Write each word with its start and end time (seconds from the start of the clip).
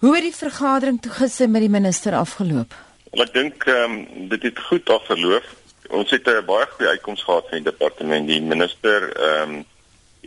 Hoe 0.00 0.14
het 0.14 0.22
die 0.24 0.36
vergadering 0.36 0.96
toe 1.02 1.12
gister 1.12 1.48
met 1.52 1.60
die 1.60 1.68
minister 1.68 2.14
afgeloop? 2.16 2.72
Well, 3.12 3.26
ek 3.26 3.34
dink 3.34 3.64
ehm 3.68 3.96
um, 3.98 4.28
dit 4.32 4.46
het 4.48 4.60
goed 4.68 4.88
afgeloop. 4.88 5.48
Ons 5.92 6.10
het 6.14 6.28
'n 6.28 6.44
baie 6.46 6.66
goeie 6.70 6.88
uitkoms 6.90 7.22
gehad 7.22 7.48
van 7.48 7.58
die 7.58 7.68
departement. 7.68 8.28
Die 8.28 8.40
minister 8.40 9.12
ehm 9.12 9.50
um, 9.50 9.64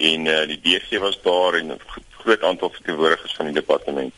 en 0.10 0.26
uh, 0.26 0.46
die 0.52 0.60
DG 0.62 1.00
was 1.02 1.18
daar 1.22 1.58
en 1.58 1.72
'n 1.74 1.80
groot 2.22 2.44
aantal 2.44 2.70
verteenwoordigers 2.70 3.34
van 3.34 3.46
die 3.46 3.54
departement. 3.54 4.14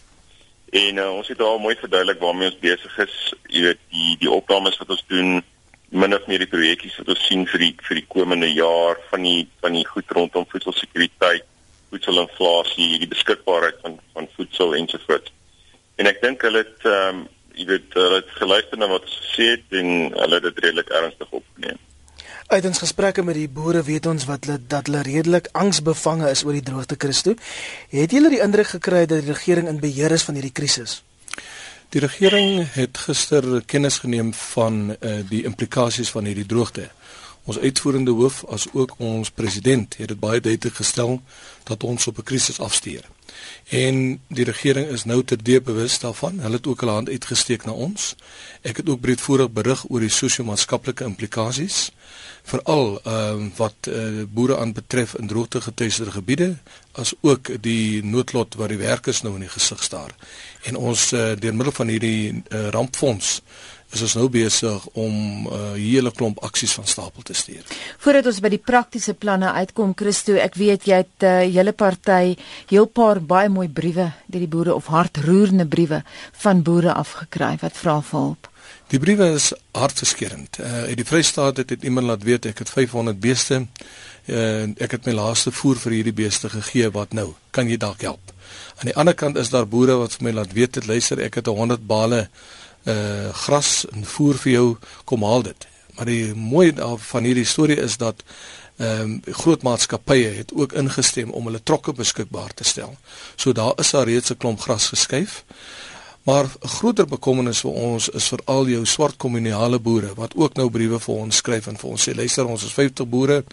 En 0.69 0.97
uh, 0.97 1.15
ons 1.15 1.27
het 1.27 1.41
al 1.41 1.59
mooi 1.59 1.75
verduidelik 1.75 2.19
waarmee 2.19 2.51
ons 2.51 2.59
besig 2.59 2.97
is. 2.97 3.33
Jy 3.47 3.61
weet 3.61 3.79
die 3.89 4.17
die 4.19 4.31
opnames 4.31 4.77
wat 4.77 4.89
ons 4.89 5.05
doen 5.07 5.43
min 5.89 6.15
of 6.15 6.27
meer 6.27 6.43
die 6.43 6.51
projekkies 6.55 6.97
wat 6.97 7.15
ons 7.15 7.25
sien 7.25 7.47
vir 7.47 7.59
die 7.59 7.75
vir 7.79 7.95
die 7.95 8.07
komende 8.07 8.51
jaar 8.51 8.99
van 9.09 9.23
die 9.23 9.47
van 9.61 9.71
die 9.71 9.87
goed 9.87 10.11
rondom 10.11 10.45
voedselsekuriteit, 10.51 11.47
voedselinflasie, 11.89 12.99
die 12.99 13.13
beskikbaarheid 13.15 13.79
van 13.81 13.99
van 14.13 14.27
voedsel 14.35 14.75
ensovoorts. 14.75 15.34
En 15.95 16.09
ek 16.11 16.21
dink 16.21 16.43
hulle 16.47 16.63
het 16.65 16.85
ehm 16.85 17.23
um, 17.23 17.25
jy 17.55 17.65
weet 17.69 17.93
hulle 17.95 18.19
het 18.19 18.31
geluister 18.35 18.77
na 18.77 18.87
wat 18.91 19.05
gesê 19.07 19.45
het 19.53 19.75
en 19.79 19.91
hulle 20.11 20.39
het 20.39 20.43
dit 20.43 20.57
redelik 20.65 20.89
ernstig 20.91 21.29
opgeneem. 21.29 21.77
Uit 22.47 22.65
ons 22.65 22.81
gesprekke 22.83 23.23
met 23.23 23.37
die 23.39 23.47
boere 23.49 23.81
weet 23.83 24.05
ons 24.05 24.27
wat 24.29 24.45
hulle 24.45 24.59
dat 24.69 24.89
hulle 24.89 25.05
redelik 25.07 25.47
angsbevange 25.55 26.27
is 26.29 26.43
oor 26.43 26.57
die 26.57 26.65
droogte 26.67 26.97
Christo. 26.99 27.33
Het 27.89 28.11
julle 28.11 28.29
die 28.29 28.41
indruk 28.43 28.73
gekry 28.75 29.05
dat 29.05 29.23
die 29.23 29.31
regering 29.31 29.71
in 29.71 29.79
beheer 29.79 30.11
is 30.11 30.27
van 30.27 30.35
hierdie 30.37 30.53
krisis? 30.53 30.99
Die 31.95 32.03
regering 32.03 32.65
het 32.75 32.97
gister 32.97 33.63
kennis 33.65 34.01
geneem 34.03 34.33
van 34.33 34.95
uh, 34.99 35.17
die 35.29 35.45
implikasies 35.47 36.11
van 36.11 36.27
hierdie 36.27 36.45
droogte. 36.45 36.89
Ons 37.45 37.59
uitvoerende 37.59 38.11
hoof 38.11 38.43
as 38.49 38.67
ook 38.73 38.95
ons 38.97 39.29
president 39.29 39.97
het 39.97 40.07
dit 40.07 40.19
baie 40.19 40.41
duidelik 40.41 40.75
gestel 40.75 41.21
dat 41.63 41.83
ons 41.83 42.07
op 42.07 42.17
'n 42.17 42.23
krisis 42.23 42.59
afstuur 42.59 43.05
en 43.69 44.21
die 44.27 44.45
regering 44.45 44.87
is 44.87 45.05
nou 45.05 45.23
ter 45.23 45.43
deep 45.43 45.65
bewus 45.65 45.99
daarvan. 45.99 46.39
Hulle 46.39 46.55
het 46.55 46.67
ook 46.67 46.79
hulle 46.79 46.91
hand 46.91 47.09
uitgesteek 47.09 47.65
na 47.65 47.71
ons. 47.71 48.15
Ek 48.61 48.77
het 48.77 48.89
ook 48.89 49.01
breedvoerig 49.01 49.51
berig 49.51 49.85
oor 49.89 49.99
die 49.99 50.09
sosio-maatskaplike 50.13 51.03
implikasies 51.03 51.89
veral 52.45 52.99
ehm 53.03 53.45
uh, 53.45 53.51
wat 53.57 53.87
uh, 53.89 54.23
boere 54.29 54.57
aanbetref 54.57 55.15
in 55.17 55.27
droogtegetuieerde 55.27 56.11
gebiede 56.11 56.49
as 56.91 57.13
ook 57.21 57.49
die 57.61 58.03
noodlot 58.03 58.55
wat 58.55 58.69
die 58.69 58.77
werkers 58.77 59.21
nou 59.21 59.33
in 59.35 59.47
die 59.47 59.51
gesig 59.51 59.83
staar. 59.83 60.13
En 60.63 60.75
ons 60.75 61.11
uh, 61.13 61.33
deur 61.39 61.55
middel 61.55 61.73
van 61.73 61.87
hierdie 61.87 62.21
uh, 62.31 62.67
rampfonds 62.75 63.41
is 63.95 64.01
ons 64.01 64.15
nou 64.17 64.27
besig 64.29 64.85
om 64.93 65.13
'n 65.13 65.47
uh, 65.47 65.73
hele 65.73 66.11
klomp 66.11 66.39
aksies 66.43 66.73
van 66.73 66.85
stapel 66.85 67.21
te 67.21 67.33
stuur. 67.33 67.63
Voordat 67.97 68.25
ons 68.25 68.39
by 68.39 68.49
die 68.49 68.63
praktiese 68.71 69.13
planne 69.13 69.51
uitkom, 69.51 69.93
Christo, 69.95 70.33
ek 70.35 70.55
weet 70.55 70.85
jy 70.85 70.97
het 71.03 71.21
'n 71.21 71.25
uh, 71.25 71.53
hele 71.53 71.71
party, 71.73 72.35
heel 72.67 72.85
paar 72.85 73.21
baie 73.21 73.49
mooi 73.49 73.69
briewe 73.69 74.11
deur 74.27 74.39
die 74.39 74.53
boere 74.55 74.75
of 74.75 74.85
hartroerende 74.85 75.65
briewe 75.65 76.03
van 76.31 76.61
boere 76.61 76.93
afgekry 76.93 77.57
wat 77.61 77.77
vra 77.77 78.01
vir 78.01 78.19
hulp. 78.19 78.49
Die 78.87 78.99
briewe 79.01 79.31
is 79.33 79.49
hartverskeurende. 79.73 80.61
Uh, 80.61 80.83
uit 80.91 80.99
die 80.99 81.05
Vrystaat 81.05 81.57
het 81.57 81.67
dit 81.67 81.83
iemand 81.83 82.05
laat 82.07 82.23
weet 82.23 82.45
ek 82.45 82.59
het 82.61 82.69
500 82.69 83.17
beeste 83.19 83.55
en 83.55 83.69
uh, 84.27 84.83
ek 84.85 84.97
het 84.97 85.07
my 85.09 85.15
laaste 85.17 85.51
voer 85.51 85.79
vir 85.81 85.95
hierdie 85.97 86.13
beeste 86.13 86.51
gegee, 86.53 86.91
wat 86.93 87.15
nou? 87.17 87.31
Kan 87.49 87.69
jy 87.69 87.79
dalk 87.81 88.05
help? 88.05 88.33
Aan 88.77 88.91
die 88.91 88.95
ander 88.95 89.17
kant 89.17 89.39
is 89.41 89.49
daar 89.49 89.65
boere 89.65 89.97
wat 89.97 90.17
vir 90.17 90.27
my 90.27 90.35
laat 90.37 90.53
weet 90.53 90.77
het 90.77 90.85
luister, 90.85 91.21
ek 91.21 91.41
het 91.41 91.49
100 91.49 91.87
bale 91.89 92.27
uh 92.85 93.31
gras 93.33 93.87
en 93.89 94.05
voer 94.05 94.37
vir 94.43 94.51
jou 94.51 94.67
kom 95.09 95.25
haal 95.25 95.47
dit. 95.47 95.65
Maar 95.97 96.05
die 96.05 96.35
mooi 96.37 96.67
van 97.09 97.25
hierdie 97.25 97.47
storie 97.49 97.79
is 97.81 97.97
dat 97.97 98.21
ehm 98.77 99.01
um, 99.01 99.35
groot 99.41 99.63
maatskappye 99.63 100.29
het 100.35 100.51
ook 100.53 100.75
ingestem 100.75 101.31
om 101.31 101.45
hulle 101.47 101.63
trokke 101.63 101.93
beskikbaar 101.95 102.53
te 102.53 102.63
stel. 102.63 102.97
So 103.35 103.53
daar 103.55 103.73
is 103.79 103.91
daar 103.95 104.05
reeds 104.05 104.29
'n 104.31 104.37
klomp 104.37 104.61
gras 104.61 104.87
geskuif. 104.93 105.43
Maar 106.25 106.45
'n 106.45 106.67
groter 106.67 107.07
bekommernis 107.07 107.61
vir 107.61 107.71
ons 107.71 108.09
is 108.09 108.27
vir 108.27 108.39
al 108.45 108.67
jou 108.67 108.85
swart 108.85 109.17
kommunale 109.17 109.79
boere 109.79 110.13
wat 110.15 110.35
ook 110.35 110.53
nou 110.53 110.69
briewe 110.69 110.99
vir 110.99 111.15
ons 111.15 111.35
skryf 111.35 111.67
en 111.67 111.77
vir 111.77 111.89
ons 111.89 112.07
sê 112.07 112.15
luister 112.15 112.45
ons 112.45 112.63
is 112.63 112.73
50 112.73 113.05
boere 113.09 113.43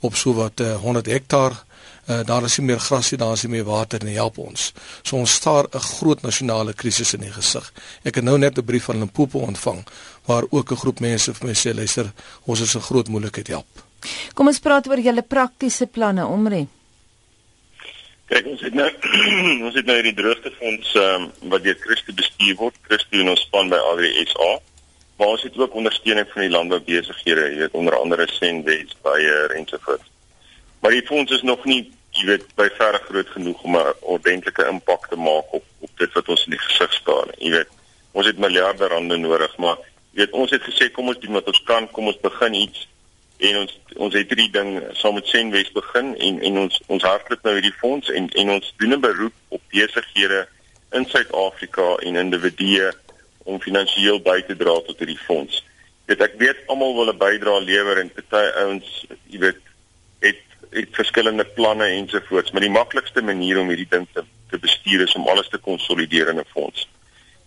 op 0.00 0.14
so 0.14 0.32
wat 0.32 0.60
uh, 0.60 0.74
100 0.74 1.06
hektaar 1.06 1.64
uh, 2.08 2.20
daar 2.24 2.44
is 2.44 2.58
nie 2.58 2.66
meer 2.66 2.80
gras 2.80 3.10
nie, 3.10 3.18
daar 3.18 3.32
is 3.32 3.42
nie 3.42 3.50
meer 3.50 3.64
water 3.64 4.04
nie, 4.04 4.14
help 4.14 4.38
ons. 4.38 4.72
So 5.02 5.16
ons 5.16 5.32
staar 5.32 5.68
'n 5.72 5.80
groot 5.80 6.22
nasionale 6.22 6.72
krisis 6.72 7.14
in 7.14 7.20
die 7.20 7.32
gesig. 7.32 7.72
Ek 8.02 8.14
het 8.14 8.24
nou 8.24 8.38
net 8.38 8.58
'n 8.58 8.64
brief 8.64 8.84
van 8.84 8.98
Limpopo 8.98 9.38
ontvang 9.38 9.84
waar 10.24 10.44
ook 10.50 10.72
'n 10.72 10.76
groep 10.76 11.00
mense 11.00 11.34
vir 11.34 11.46
my 11.46 11.54
sê, 11.54 11.74
luister, 11.74 12.12
ons 12.44 12.60
is 12.60 12.74
'n 12.74 12.80
groot 12.80 13.08
moeilikheid, 13.08 13.48
help. 13.48 13.66
Kom 14.34 14.46
ons 14.46 14.58
praat 14.58 14.86
oor 14.88 15.00
julle 15.00 15.22
praktiese 15.22 15.86
planne, 15.86 16.26
Omri. 16.26 16.68
Kyk, 18.28 18.46
ons 18.52 18.60
het 18.60 18.74
nou 18.76 18.88
ons 19.66 19.76
het 19.78 19.86
nou 19.88 19.94
hierdie 19.96 20.16
droogtefonds 20.18 20.94
ehm 21.00 21.28
um, 21.28 21.52
wat 21.52 21.62
deur 21.64 21.78
Christo 21.80 22.12
bestuur 22.12 22.56
word, 22.60 22.80
Christo 22.88 23.22
en 23.22 23.32
ons 23.32 23.44
span 23.46 23.70
by 23.72 23.78
Agri 23.92 24.10
SA. 24.28 24.50
Maar 25.18 25.32
ons 25.34 25.44
het 25.46 25.56
ook 25.58 25.78
ondersteuning 25.80 26.28
van 26.30 26.44
die 26.44 26.52
landboubesighede, 26.52 27.46
jy 27.54 27.62
weet 27.62 27.78
onder 27.78 27.96
andere 27.96 28.26
Senwes, 28.30 28.92
Bayer 29.02 29.54
ensovoorts. 29.56 30.10
Maar 30.84 30.94
die 30.94 31.06
fonds 31.08 31.32
is 31.34 31.42
nog 31.42 31.64
nie 31.64 31.80
jy 32.18 32.26
weet 32.28 32.44
by 32.58 32.68
verre 32.76 33.00
groot 33.06 33.32
genoeg 33.32 33.64
om 33.64 33.76
'n 33.80 33.96
ordentlike 34.12 34.68
impak 34.74 35.08
te 35.08 35.16
maak 35.16 35.56
op 35.56 35.64
op 35.80 35.90
dit 35.96 36.12
wat 36.12 36.28
ons 36.28 36.44
in 36.44 36.56
die 36.56 36.64
gesig 36.66 36.92
staar. 36.92 37.32
Jy 37.38 37.50
weet, 37.50 37.72
ons 38.12 38.26
het 38.26 38.38
miljarde 38.38 38.86
rande 38.92 39.16
nodig, 39.16 39.56
maar 39.56 39.76
jy 40.12 40.20
weet 40.24 40.36
ons 40.36 40.50
het 40.50 40.62
gesê 40.62 40.90
kom 40.92 41.08
ons 41.08 41.20
doen 41.24 41.32
wat 41.32 41.46
ons 41.46 41.62
kan, 41.64 41.90
kom 41.90 42.06
ons 42.06 42.20
begin 42.20 42.54
iets 42.54 42.88
en 43.38 43.58
ons 43.58 43.74
ons 43.96 44.14
het 44.14 44.30
hierdie 44.30 44.50
ding 44.50 44.70
saam 44.98 45.14
met 45.14 45.26
Senwes 45.30 45.70
begin 45.72 46.14
en 46.16 46.40
en 46.42 46.58
ons 46.64 46.80
ons 46.86 47.02
hardloop 47.02 47.44
nou 47.46 47.54
hierdie 47.54 47.78
fonds 47.80 48.10
en 48.10 48.28
en 48.42 48.50
ons 48.56 48.72
doen 48.82 48.94
'n 48.96 49.00
beroep 49.00 49.34
op 49.48 49.62
besighede 49.70 50.46
in 50.92 51.06
Suid-Afrika 51.06 51.94
en 52.06 52.16
individue 52.16 52.90
om 53.44 53.60
finansiëel 53.60 54.20
by 54.24 54.40
te 54.46 54.56
dra 54.56 54.74
tot 54.86 54.98
hierdie 54.98 55.24
fonds. 55.26 55.62
Dit 56.08 56.20
ek 56.24 56.34
weet 56.40 56.66
almal 56.66 56.94
wil 56.94 57.12
'n 57.12 57.18
bydrae 57.18 57.60
lewer 57.60 57.98
en 57.98 58.10
party 58.10 58.44
ouens, 58.64 59.06
jy 59.26 59.38
weet, 59.38 59.62
het 60.20 60.42
het 60.70 60.88
verskillende 60.92 61.44
planne 61.44 61.84
ensovoorts, 61.84 62.50
maar 62.50 62.60
die 62.60 62.78
maklikste 62.80 63.22
manier 63.22 63.58
om 63.58 63.68
hierdie 63.68 63.90
ding 63.90 64.06
te 64.12 64.24
te 64.50 64.58
bestuur 64.58 65.02
is 65.04 65.14
om 65.14 65.28
alles 65.28 65.48
te 65.48 65.58
konsolideer 65.58 66.28
in 66.28 66.40
'n 66.40 66.52
fonds. 66.52 66.88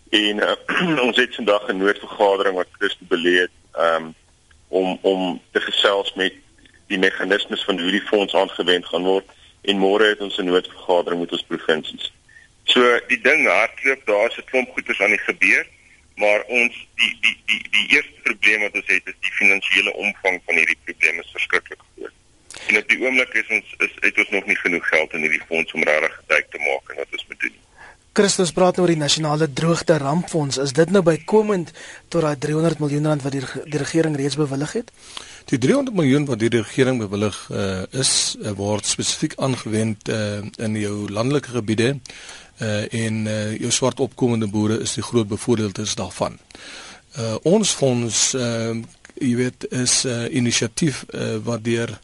En 0.09 0.37
uh, 0.37 0.55
ons 1.05 1.17
het 1.17 1.35
vandag 1.35 1.67
'n 1.67 1.77
noodvergadering 1.77 2.55
wat 2.55 2.77
Christo 2.77 3.05
belê 3.09 3.35
het 3.45 3.55
um, 3.77 4.15
om 4.71 4.97
om 5.01 5.41
te 5.51 5.61
gesels 5.61 6.13
met 6.15 6.33
die 6.87 6.99
meganismes 6.99 7.63
van 7.67 7.79
hoe 7.79 7.91
die 7.91 8.07
fonds 8.07 8.35
aangewend 8.35 8.85
gaan 8.85 9.07
word 9.07 9.27
en 9.67 9.79
môre 9.83 10.07
het 10.11 10.21
ons 10.25 10.37
'n 10.37 10.49
noodvergadering 10.49 11.19
met 11.19 11.31
ons 11.31 11.47
provinsies. 11.47 12.11
So 12.63 12.99
die 13.07 13.21
ding 13.21 13.47
hardloop, 13.47 14.05
daar's 14.05 14.37
'n 14.37 14.49
klomp 14.49 14.69
goeders 14.73 15.01
aan 15.01 15.15
die 15.15 15.25
gebeur, 15.27 15.67
maar 16.15 16.43
ons 16.47 16.73
die 16.95 17.13
die 17.21 17.37
die 17.45 17.63
die 17.75 17.85
eerste 17.95 18.21
probleem 18.23 18.61
wat 18.61 18.75
ons 18.79 18.87
het 18.95 19.07
is 19.11 19.19
die 19.19 19.37
finansiële 19.41 19.93
omvang 19.93 20.41
van 20.45 20.55
hierdie 20.55 20.81
probleem 20.83 21.19
is 21.19 21.31
verskriklik 21.31 21.79
groot. 21.95 22.15
En 22.67 22.77
op 22.77 22.87
die 22.89 23.01
oomblik 23.05 23.33
is 23.33 23.47
ons 23.47 23.75
is 23.77 23.93
het 23.99 24.17
ons 24.17 24.29
nog 24.29 24.45
nie 24.45 24.59
genoeg 24.63 24.87
geld 24.87 25.13
in 25.13 25.25
hierdie 25.27 25.47
fonds 25.47 25.73
om 25.73 25.83
regtig 25.83 26.15
geduik 26.15 26.47
te 26.51 26.63
maak 26.67 26.89
en 26.89 26.95
wat 26.95 27.11
ons 27.11 27.25
moet 27.27 27.39
doen. 27.39 27.60
Christus 28.11 28.51
praat 28.51 28.75
oor 28.75 28.91
die 28.91 28.99
nasionale 28.99 29.47
droogte 29.47 29.95
rampfonds. 30.01 30.57
Is 30.59 30.73
dit 30.75 30.89
nou 30.91 30.99
bykomend 31.07 31.69
tot 32.11 32.25
daai 32.25 32.35
300 32.43 32.81
miljoen 32.83 33.07
rand 33.07 33.23
wat 33.23 33.37
die, 33.37 33.43
die 33.71 33.79
regering 33.79 34.17
reeds 34.19 34.35
bewillig 34.35 34.73
het? 34.81 34.91
Die 35.47 35.59
300 35.63 35.95
miljoen 35.95 36.27
wat 36.27 36.41
die 36.41 36.49
regering 36.51 36.99
bewillig 36.99 37.37
uh, 37.55 37.85
is, 37.95 38.35
uh, 38.41 38.51
word 38.59 38.89
spesifiek 38.89 39.37
aangewend 39.39 40.11
uh, 40.11 40.43
in 40.59 40.75
jou 40.75 41.07
landelike 41.07 41.55
gebiede 41.55 41.93
uh, 42.59 42.83
en 42.83 43.23
uh, 43.31 43.55
jou 43.55 43.71
swart 43.71 44.03
opkomende 44.03 44.51
boere 44.51 44.81
is 44.83 44.97
die 44.99 45.07
groot 45.07 45.31
bevoordeeldes 45.31 45.95
daarvan. 45.95 46.35
Uh, 47.15 47.37
ons 47.47 47.71
fonds 47.79 48.19
uh, 48.35 48.75
jy 49.21 49.35
weet 49.35 49.67
is 49.69 50.03
'n 50.03 50.09
uh, 50.09 50.35
inisiatief 50.35 51.05
uh, 51.13 51.37
wat 51.43 51.63
deur 51.63 51.99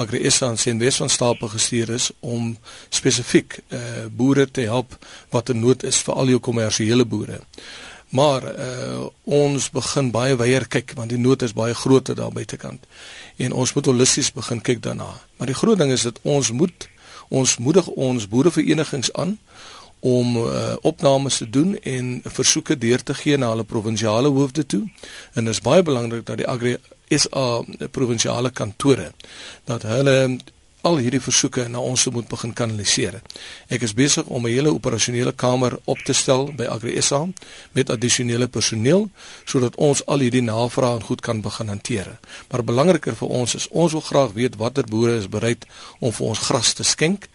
Agriesa 0.00 0.48
en 0.48 0.58
Senwes 0.58 0.96
van 0.96 1.10
Stapel 1.10 1.48
gestuur 1.48 1.90
is 1.90 2.10
om 2.20 2.56
spesifiek 2.88 3.58
uh, 3.68 3.78
boere 4.10 4.50
te 4.50 4.60
help 4.60 4.96
wat 5.28 5.48
in 5.48 5.60
nood 5.60 5.82
is 5.82 5.98
vir 6.06 6.14
al 6.14 6.32
jou 6.32 6.38
kommersiële 6.38 7.04
boere. 7.04 7.40
Maar 8.10 8.42
uh, 8.58 9.06
ons 9.24 9.70
begin 9.70 10.10
baie 10.10 10.36
weier 10.36 10.66
kyk 10.68 10.94
want 10.98 11.10
die 11.10 11.18
nood 11.18 11.42
is 11.42 11.52
baie 11.52 11.74
groter 11.74 12.14
daar 12.14 12.32
buitekant. 12.32 12.86
En 13.36 13.52
ons 13.52 13.72
moet 13.72 13.86
holisties 13.86 14.32
begin 14.32 14.60
kyk 14.60 14.82
daarna. 14.82 15.10
Maar 15.36 15.46
die 15.46 15.58
groot 15.58 15.78
ding 15.78 15.92
is 15.92 16.02
dat 16.08 16.18
ons 16.22 16.50
moet 16.50 16.88
ons 17.30 17.58
moedig 17.58 17.86
ons 17.86 18.26
boereverenigings 18.28 19.12
aan 19.12 19.38
om 20.00 20.36
uh, 20.36 20.76
opnames 20.80 21.36
te 21.36 21.50
doen 21.50 21.76
en 21.82 22.22
versoeke 22.24 22.78
deur 22.78 23.02
te 23.02 23.14
gee 23.14 23.36
na 23.36 23.50
hulle 23.52 23.64
provinsiale 23.64 24.28
hoofde 24.28 24.66
toe. 24.66 24.84
En 25.34 25.44
dit 25.44 25.54
is 25.54 25.60
baie 25.60 25.82
belangrik 25.82 26.26
dat 26.26 26.40
die 26.40 26.48
Agri 26.48 26.76
SA 27.10 27.62
provinsiale 27.90 28.50
kantore 28.50 29.12
dat 29.64 29.82
hulle 29.82 30.38
al 30.86 30.96
hierdie 30.96 31.20
versoeke 31.20 31.66
na 31.68 31.80
ons 31.84 32.06
moet 32.12 32.28
begin 32.28 32.52
kanaliseer. 32.56 33.18
Ek 33.68 33.82
is 33.84 33.92
besig 33.94 34.24
om 34.26 34.46
'n 34.46 34.50
hele 34.50 34.72
operasionele 34.72 35.32
kamer 35.32 35.78
op 35.84 35.98
te 36.04 36.12
stel 36.12 36.52
by 36.56 36.64
Agri 36.64 37.02
SA 37.02 37.26
met 37.72 37.90
addisionele 37.90 38.48
personeel 38.48 39.10
sodat 39.44 39.76
ons 39.76 40.06
al 40.06 40.18
hierdie 40.18 40.42
navrae 40.42 41.00
goed 41.00 41.20
kan 41.20 41.40
begin 41.40 41.68
hanteer. 41.68 42.18
Maar 42.50 42.64
belangriker 42.64 43.14
vir 43.16 43.28
ons 43.28 43.54
is 43.54 43.68
ons 43.70 43.92
wil 43.92 44.00
graag 44.00 44.32
weet 44.32 44.56
watter 44.56 44.84
boere 44.84 45.16
is 45.16 45.28
bereid 45.28 45.66
om 45.98 46.12
vir 46.12 46.26
ons 46.26 46.38
gras 46.38 46.72
te 46.72 46.82
skenk 46.82 47.28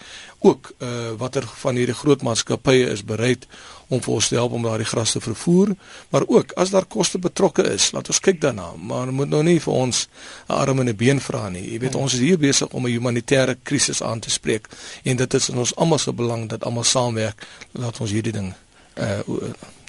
ook 0.46 0.72
uh, 0.78 1.14
watter 1.20 1.46
van 1.62 1.80
hierdie 1.80 1.98
groot 1.98 2.22
maatskappye 2.26 2.90
is 2.94 3.04
bereid 3.06 3.48
om 3.88 4.02
vir 4.02 4.14
ons 4.14 4.28
te 4.30 4.38
help 4.38 4.54
om 4.58 4.64
daardie 4.66 4.88
gras 4.90 5.12
te 5.14 5.22
vervoer, 5.22 5.76
maar 6.14 6.26
ook 6.28 6.54
as 6.62 6.72
daar 6.74 6.88
koste 6.90 7.20
betrokke 7.22 7.66
is, 7.70 7.92
laat 7.94 8.10
ons 8.10 8.22
kyk 8.28 8.42
daarna, 8.42 8.72
maar 8.78 9.12
moet 9.14 9.30
nou 9.30 9.44
nie 9.46 9.60
vir 9.62 9.74
ons 9.74 10.08
'n 10.50 10.54
arm 10.54 10.80
en 10.80 10.90
'n 10.90 10.96
been 10.96 11.20
vra 11.20 11.50
nie. 11.50 11.72
Jy 11.74 11.80
weet 11.80 11.94
hmm. 11.94 12.02
ons 12.02 12.14
is 12.14 12.20
hier 12.20 12.38
besig 12.38 12.68
om 12.74 12.86
'n 12.86 12.92
humanitêre 12.92 13.58
krisis 13.64 14.02
aan 14.02 14.20
te 14.20 14.30
spreek 14.30 14.68
en 15.04 15.18
dit 15.18 15.34
is 15.34 15.50
in 15.50 15.58
ons 15.58 15.76
almal 15.76 16.00
se 16.00 16.14
belang 16.14 16.50
dat 16.50 16.64
almal 16.64 16.84
saamwerk 16.84 17.46
laat 17.72 18.00
ons 18.02 18.12
hierdie 18.12 18.34
ding 18.34 18.54
uh 18.98 19.20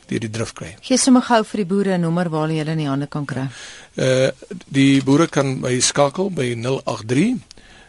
die 0.07 0.19
die 0.19 0.31
drif 0.31 0.53
kry. 0.53 0.77
Gee 0.83 0.99
sommer 0.99 1.23
gou 1.23 1.45
vir 1.45 1.57
die 1.57 1.67
boere 1.67 1.97
'n 1.97 2.01
nommer 2.01 2.31
waar 2.31 2.49
hulle 2.49 2.71
in 2.71 2.79
die 2.79 2.89
hande 2.89 3.07
kan 3.07 3.25
kry. 3.25 3.49
Uh 3.97 4.31
die 4.69 5.03
boere 5.03 5.27
kan 5.27 5.61
by 5.61 5.81
skakel 5.81 6.31
by 6.31 6.55
083 6.55 7.41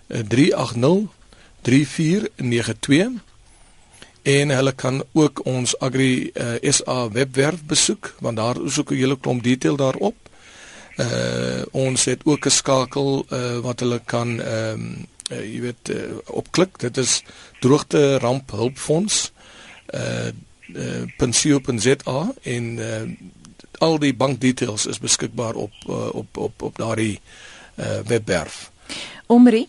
380 0.08 1.17
3492 1.62 3.22
en 4.28 4.50
hulle 4.50 4.72
kan 4.76 5.04
ook 5.12 5.46
ons 5.46 5.80
Agri 5.80 6.32
uh, 6.34 6.72
SA 6.72 7.10
webwerf 7.12 7.64
besoek 7.64 8.16
want 8.20 8.38
daar 8.38 8.64
is 8.64 8.80
ook 8.80 8.92
'n 8.92 8.96
hele 8.96 9.20
klomp 9.20 9.44
detail 9.44 9.76
daarop. 9.76 10.16
Uh 10.98 11.62
ons 11.72 12.06
het 12.06 12.22
ook 12.24 12.46
'n 12.46 12.50
skakel 12.50 13.26
uh, 13.30 13.58
wat 13.60 13.80
hulle 13.80 14.02
kan 14.06 14.42
ehm 14.42 14.74
um, 14.74 15.08
uh, 15.32 15.54
jy 15.54 15.62
weet 15.62 15.90
uh, 15.90 16.18
opklik. 16.26 16.80
Dit 16.80 16.98
is 16.98 17.24
droogte 17.60 18.18
ramp 18.18 18.52
hulpfonds. 18.52 19.32
Uh 19.94 20.28
uh 20.74 21.04
pensio.za 21.18 22.34
en 22.42 22.64
uh 22.78 23.02
al 23.78 24.00
die 24.00 24.14
bankdetails 24.14 24.86
is 24.86 25.00
beskikbaar 25.00 25.56
op 25.56 25.74
uh, 25.90 26.14
op 26.14 26.38
op 26.38 26.62
op 26.62 26.78
daardie 26.78 27.20
uh 27.76 28.00
webwerf. 28.06 28.72
Omri, 29.28 29.66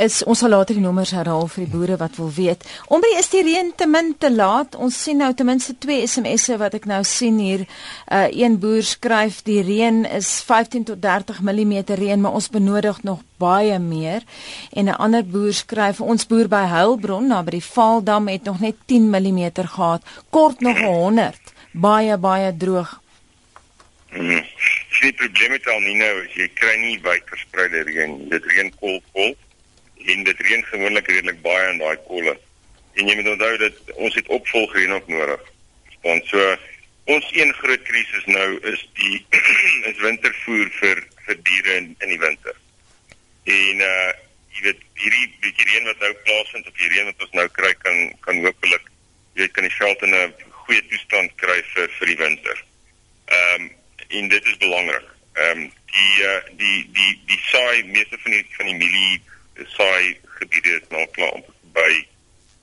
is 0.00 0.22
ons 0.24 0.40
sal 0.40 0.54
later 0.54 0.78
die 0.78 0.82
nommers 0.82 1.10
herhaal 1.12 1.44
vir 1.52 1.66
die 1.66 1.72
boere 1.72 1.98
wat 2.00 2.14
wil 2.16 2.30
weet. 2.32 2.62
Omri, 2.88 3.10
is 3.20 3.28
die 3.28 3.42
reën 3.44 3.68
te 3.76 3.84
min 3.86 4.14
te 4.18 4.30
laat? 4.32 4.78
Ons 4.80 4.96
sien 5.04 5.20
nou 5.20 5.28
ten 5.36 5.46
minste 5.50 5.74
twee 5.76 6.06
SMS'e 6.08 6.56
wat 6.62 6.78
ek 6.78 6.88
nou 6.88 7.02
sien 7.04 7.36
hier. 7.42 7.66
Uh 8.08 8.24
een 8.32 8.56
boer 8.62 8.80
skryf 8.88 9.42
die 9.44 9.60
reën 9.66 10.06
is 10.08 10.30
15 10.48 10.88
tot 10.94 11.02
30 11.02 11.42
mm 11.44 11.74
reën, 12.00 12.20
maar 12.24 12.40
ons 12.40 12.48
benodig 12.48 13.02
nog 13.04 13.20
baie 13.36 13.78
meer. 13.78 14.24
En 14.72 14.88
'n 14.88 14.96
ander 14.96 15.24
boer 15.24 15.52
skryf 15.52 16.00
ons 16.00 16.26
boer 16.26 16.48
by 16.48 16.64
Heilbron 16.72 17.26
na 17.28 17.42
by 17.42 17.58
die 17.58 17.64
Vaaldam 17.64 18.28
het 18.28 18.44
nog 18.44 18.60
net 18.60 18.76
10 18.86 19.10
mm 19.10 19.52
gehad, 19.54 20.02
kort 20.30 20.60
nog 20.60 20.80
100. 20.80 21.36
Baie 21.72 22.16
baie 22.16 22.56
droog. 22.56 23.00
Mm 24.12 24.40
die 25.02 25.12
probleem 25.18 25.50
met 25.50 25.66
El 25.66 25.80
Niño 25.82 26.10
is 26.22 26.34
jy 26.38 26.48
kry 26.58 26.74
nie 26.80 26.98
wyd 27.02 27.24
verspreide 27.30 27.82
reën. 27.88 28.16
Dit 28.30 28.46
reën 28.52 28.70
kol 28.80 29.00
kol 29.16 29.32
en 30.12 30.24
dit 30.26 30.42
reën 30.46 30.64
gewoonlik 30.70 31.08
redelik 31.10 31.40
baie 31.44 31.70
in 31.72 31.80
daai 31.82 31.96
kolle. 32.06 32.34
En 32.98 33.08
jy 33.08 33.16
moet 33.18 33.32
onthou 33.34 33.56
dat 33.62 33.94
ons 33.94 34.14
het 34.18 34.30
opvolgreën 34.36 34.94
ook 34.94 35.08
nodig. 35.10 35.42
Want 36.06 36.26
so 36.30 36.56
ons 37.10 37.30
een 37.34 37.50
groot 37.58 37.82
krisis 37.88 38.28
nou 38.30 38.48
is 38.72 38.82
die 38.98 39.18
is 39.90 40.02
wintervoer 40.04 40.70
vir 40.78 41.02
vir 41.26 41.42
diere 41.48 41.76
in 41.80 41.92
in 41.98 42.14
die 42.14 42.22
winter. 42.22 42.58
En 43.50 43.86
uh 43.88 44.12
jy 44.52 44.66
weet 44.66 44.80
hierdie 45.00 45.28
bietjie 45.40 45.68
reën 45.70 45.86
wat 45.88 46.02
nou 46.04 46.10
plaasvind 46.26 46.66
of 46.68 46.74
die 46.76 46.90
reën 46.92 47.06
wat 47.08 47.22
ons 47.24 47.38
nou 47.38 47.46
kry 47.56 47.70
kan 47.82 48.00
kan 48.26 48.42
hopelik 48.44 48.90
jy 49.34 49.46
kan 49.48 49.64
die 49.64 49.76
veld 49.78 50.02
in 50.02 50.14
'n 50.14 50.34
goeie 50.64 50.82
toestand 50.88 51.32
kry 51.40 51.62
vir 51.74 51.88
vir 51.98 52.06
die 52.06 52.20
winter. 52.20 52.64
Ehm 53.26 53.62
um, 53.62 53.70
en 54.18 54.28
dit 54.28 54.44
is 54.44 54.56
belangrik. 54.56 55.08
Ehm 55.32 55.58
um, 55.58 55.72
die 55.92 56.14
uh, 56.24 56.40
die 56.60 56.78
die 56.92 57.12
die 57.26 57.40
saai 57.50 57.84
meeste 57.84 58.18
van 58.22 58.30
die 58.36 58.46
van 58.56 58.66
die 58.66 58.78
mielie 58.80 59.22
saai 59.76 60.18
gebiede 60.38 60.76
is 60.80 60.88
nou 60.88 61.06
klaar 61.16 61.36
om 61.38 61.44
by 61.76 61.90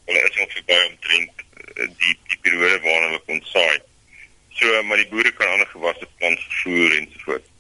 hulle 0.10 0.24
is 0.30 0.38
nog 0.38 0.54
verby 0.58 0.80
om 0.88 0.96
drink 1.08 1.44
uh, 1.44 1.88
die 2.04 2.16
die 2.32 2.40
periode 2.46 2.80
waarna 2.86 3.10
hulle 3.10 3.22
kon 3.26 3.44
saai. 3.54 3.78
So 4.62 4.84
maar 4.84 5.02
die 5.02 5.10
boere 5.12 5.34
kan 5.38 5.54
ander 5.56 5.70
gewasse 5.74 6.10
plant 6.22 6.48
voer 6.62 6.98
en 6.98 7.12
so 7.14 7.26
voort. 7.28 7.52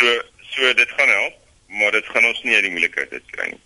So 0.00 0.18
so 0.50 0.74
dit 0.74 0.92
gaan 0.96 1.16
help, 1.16 1.40
maar 1.80 1.96
dit 1.96 2.12
gaan 2.12 2.28
ons 2.32 2.44
nie 2.44 2.54
uit 2.54 2.68
die 2.68 2.76
moeilikheid 2.76 3.12
uit 3.12 3.34
kry 3.36 3.50
nie. 3.52 3.64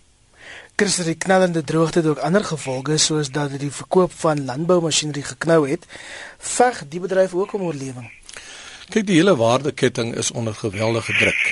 Christus 0.75 1.05
die 1.05 1.19
knallende 1.21 1.61
droogte 1.63 2.01
het 2.01 2.07
ook 2.09 2.23
ander 2.27 2.43
gevolge 2.43 2.97
soos 2.97 3.29
dat 3.31 3.53
die 3.61 3.71
verkoop 3.71 4.11
van 4.23 4.45
landboumasjinerie 4.45 5.23
geknou 5.23 5.61
het. 5.69 5.85
Veg 6.37 6.83
die 6.89 6.99
bedryf 7.03 7.35
ook 7.37 7.53
om 7.53 7.67
oorlewing. 7.69 8.09
Kyk, 8.89 9.05
die 9.07 9.15
hele 9.15 9.35
waardeketting 9.39 10.15
is 10.15 10.31
onder 10.31 10.55
geweldige 10.55 11.13
druk. 11.13 11.43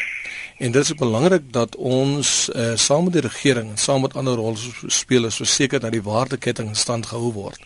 En 0.57 0.71
dit 0.71 0.83
is 0.83 0.93
belangrik 0.93 1.47
dat 1.53 1.75
ons 1.75 2.49
uh, 2.55 2.71
saam 2.75 3.03
met 3.03 3.13
die 3.13 3.21
regering 3.21 3.69
en 3.69 3.77
saam 3.77 4.01
met 4.01 4.13
ander 4.15 4.35
rolspelers 4.35 5.39
verseker 5.41 5.79
dat 5.79 5.95
die 5.95 6.03
waardeketting 6.03 6.67
in 6.69 6.75
stand 6.75 7.05
gehou 7.05 7.31
word. 7.33 7.63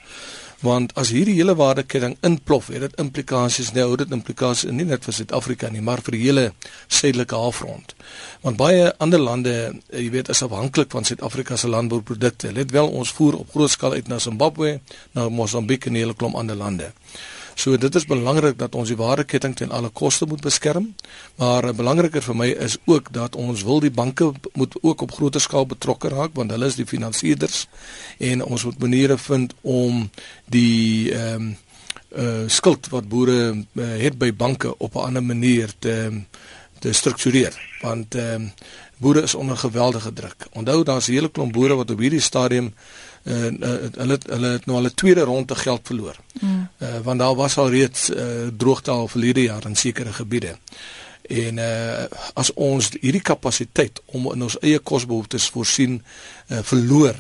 Want 0.63 0.94
as 0.95 1.12
hierdie 1.12 1.35
hele 1.35 1.56
waardeketting 1.56 2.15
inplof, 2.25 2.69
het 2.71 2.85
dit 2.85 2.95
implikasies, 3.01 3.73
nou 3.75 3.89
dit 4.00 4.12
implikasies 4.15 4.71
nie 4.71 4.88
net 4.88 5.03
vir 5.03 5.17
Suid-Afrika 5.17 5.69
nie, 5.69 5.83
maar 5.83 6.01
vir 6.06 6.15
die 6.15 6.23
hele 6.23 6.45
suidelike 6.88 7.35
halfrond. 7.35 7.95
Want 8.45 8.61
baie 8.61 8.88
ander 9.03 9.19
lande, 9.19 9.56
eh, 9.89 10.06
jy 10.06 10.09
weet, 10.15 10.29
is 10.29 10.44
afhanklik 10.45 10.94
van 10.95 11.06
Suid-Afrika 11.06 11.57
se 11.57 11.68
landbouprodukte. 11.68 12.53
Let 12.53 12.71
wel, 12.71 12.88
ons 12.88 13.11
voer 13.11 13.41
op 13.41 13.51
groot 13.51 13.71
skaal 13.71 14.00
uit 14.00 14.07
na 14.07 14.19
Zimbabwe, 14.19 14.79
na 15.11 15.29
Mosambiek 15.29 15.85
en 15.85 15.91
'n 15.94 15.95
hele 15.95 16.15
klomp 16.15 16.35
ander 16.35 16.56
lande. 16.56 16.94
So 17.56 17.78
dit 17.78 17.96
is 17.96 18.06
belangrik 18.06 18.57
dat 18.60 18.75
ons 18.75 18.90
die 18.92 18.98
waardeketting 19.00 19.56
ten 19.56 19.72
alle 19.72 19.90
koste 19.90 20.25
moet 20.28 20.42
beskerm, 20.44 20.90
maar 21.40 21.69
belangriker 21.74 22.22
vir 22.22 22.36
my 22.36 22.48
is 22.68 22.78
ook 22.86 23.13
dat 23.16 23.36
ons 23.40 23.63
wil 23.63 23.80
die 23.80 23.92
banke 23.92 24.34
moet 24.54 24.75
ook 24.81 25.02
op 25.02 25.16
groter 25.16 25.42
skaal 25.42 25.66
betrokke 25.66 26.12
raak 26.12 26.36
want 26.36 26.52
hulle 26.52 26.68
is 26.68 26.75
die 26.75 26.88
finansierders 26.88 27.68
en 28.19 28.44
ons 28.44 28.66
moet 28.68 28.80
maniere 28.84 29.18
vind 29.18 29.56
om 29.62 30.10
die 30.52 31.13
ehm 31.13 31.36
um, 31.36 31.54
uh 32.16 32.48
skuld 32.48 32.88
wat 32.94 33.10
boere 33.12 33.38
uh, 33.52 33.86
het 34.00 34.16
by 34.18 34.30
banke 34.31 34.69
op 34.78 34.96
'n 34.96 35.07
ander 35.07 35.24
manier 35.24 35.74
te 35.80 36.22
te 36.80 36.94
struktureer 36.94 37.56
want 37.81 38.16
ehm 38.16 38.42
um, 38.42 38.52
boere 38.98 39.22
is 39.22 39.36
onder 39.36 39.57
geweldige 39.57 40.13
druk. 40.13 40.48
Onthou 40.52 40.84
daar's 40.84 41.07
'n 41.07 41.12
hele 41.12 41.31
klomp 41.31 41.54
boere 41.54 41.75
wat 41.75 41.92
op 41.92 42.00
hierdie 42.00 42.19
stadium 42.19 42.74
uh, 43.25 43.45
uh, 43.45 43.75
hulle 43.98 44.18
hulle 44.30 44.51
het 44.57 44.66
nou 44.66 44.77
al 44.77 44.89
'n 44.89 44.94
tweede 44.94 45.22
ronde 45.22 45.56
geld 45.56 45.81
verloor. 45.83 46.16
Mm. 46.39 46.68
Uh, 46.77 47.00
want 47.04 47.19
daar 47.19 47.36
was 47.36 47.57
al 47.57 47.69
reeds 47.69 48.10
uh, 48.10 48.48
droogte 48.57 48.92
al 48.92 49.07
verlede 49.07 49.42
jaar 49.42 49.66
in 49.66 49.75
sekere 49.75 50.13
gebiede. 50.13 50.57
En 51.22 51.57
uh, 51.57 52.04
as 52.33 52.54
ons 52.54 52.89
hierdie 53.01 53.22
kapasiteit 53.22 54.01
om 54.06 54.31
in 54.33 54.44
ons 54.44 54.60
eie 54.60 54.80
kosbehoeftes 54.80 55.50
voorsien 55.50 56.04
uh, 56.48 56.60
verloor, 56.62 57.16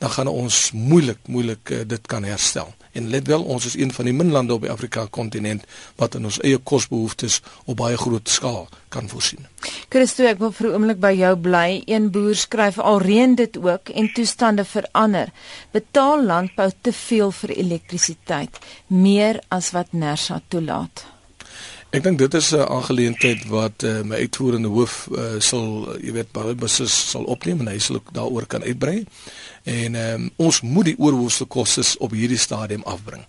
dan 0.00 0.10
gaan 0.10 0.30
ons 0.32 0.70
moeilik 0.72 1.18
moeilik 1.28 1.70
uh, 1.70 1.82
dit 1.86 2.06
kan 2.08 2.24
herstel. 2.24 2.72
En 2.92 3.10
let 3.12 3.26
wel, 3.26 3.42
ons 3.42 3.66
is 3.66 3.76
een 3.78 3.92
van 3.92 4.08
die 4.08 4.14
min 4.14 4.32
lande 4.32 4.54
op 4.54 4.64
die 4.64 4.70
Afrika 4.70 5.06
kontinent 5.10 5.66
wat 6.00 6.16
in 6.18 6.24
ons 6.24 6.40
eie 6.40 6.58
kosbehoeftes 6.58 7.40
op 7.64 7.76
baie 7.78 7.98
groot 8.00 8.28
skaal 8.28 8.66
kan 8.88 9.08
voorsien. 9.12 9.46
Christo, 9.92 10.24
ek 10.26 10.40
wil 10.42 10.52
vir 10.56 10.66
'n 10.68 10.74
oomblik 10.74 11.00
by 11.00 11.12
jou 11.12 11.36
bly. 11.36 11.82
Een 11.86 12.10
boer 12.10 12.34
skryf 12.34 12.78
al 12.78 12.98
reën 12.98 13.34
dit 13.34 13.56
ook 13.56 13.88
en 13.88 14.12
toestande 14.12 14.64
verander. 14.64 15.28
Betaal 15.70 16.24
landbou 16.24 16.70
te 16.80 16.92
veel 16.92 17.30
vir 17.30 17.50
elektrisiteit, 17.50 18.58
meer 18.86 19.40
as 19.48 19.70
wat 19.70 19.92
Nersa 19.92 20.42
toelaat. 20.48 21.19
Ek 21.90 22.04
dink 22.06 22.20
dit 22.22 22.34
is 22.34 22.52
'n 22.54 22.68
aangeleentheid 22.70 23.46
wat 23.50 23.82
uh, 23.82 24.00
my 24.06 24.16
uitvoerende 24.22 24.68
hoof 24.70 25.08
uh, 25.10 25.40
sal, 25.42 25.96
jy 25.98 26.12
weet, 26.12 26.28
baie 26.32 26.54
beslis 26.54 26.94
sal 27.10 27.24
opneem 27.26 27.60
en 27.60 27.66
hy 27.72 27.78
sal 27.82 27.96
ook 27.98 28.12
daaroor 28.14 28.46
kan 28.46 28.62
uitbrei 28.62 29.06
en 29.64 29.94
um, 29.94 30.28
ons 30.36 30.60
moet 30.60 30.84
die 30.84 30.94
oorhoofse 30.98 31.44
kostes 31.44 31.96
op 31.98 32.14
hierdie 32.14 32.38
stadium 32.38 32.82
afbring. 32.86 33.24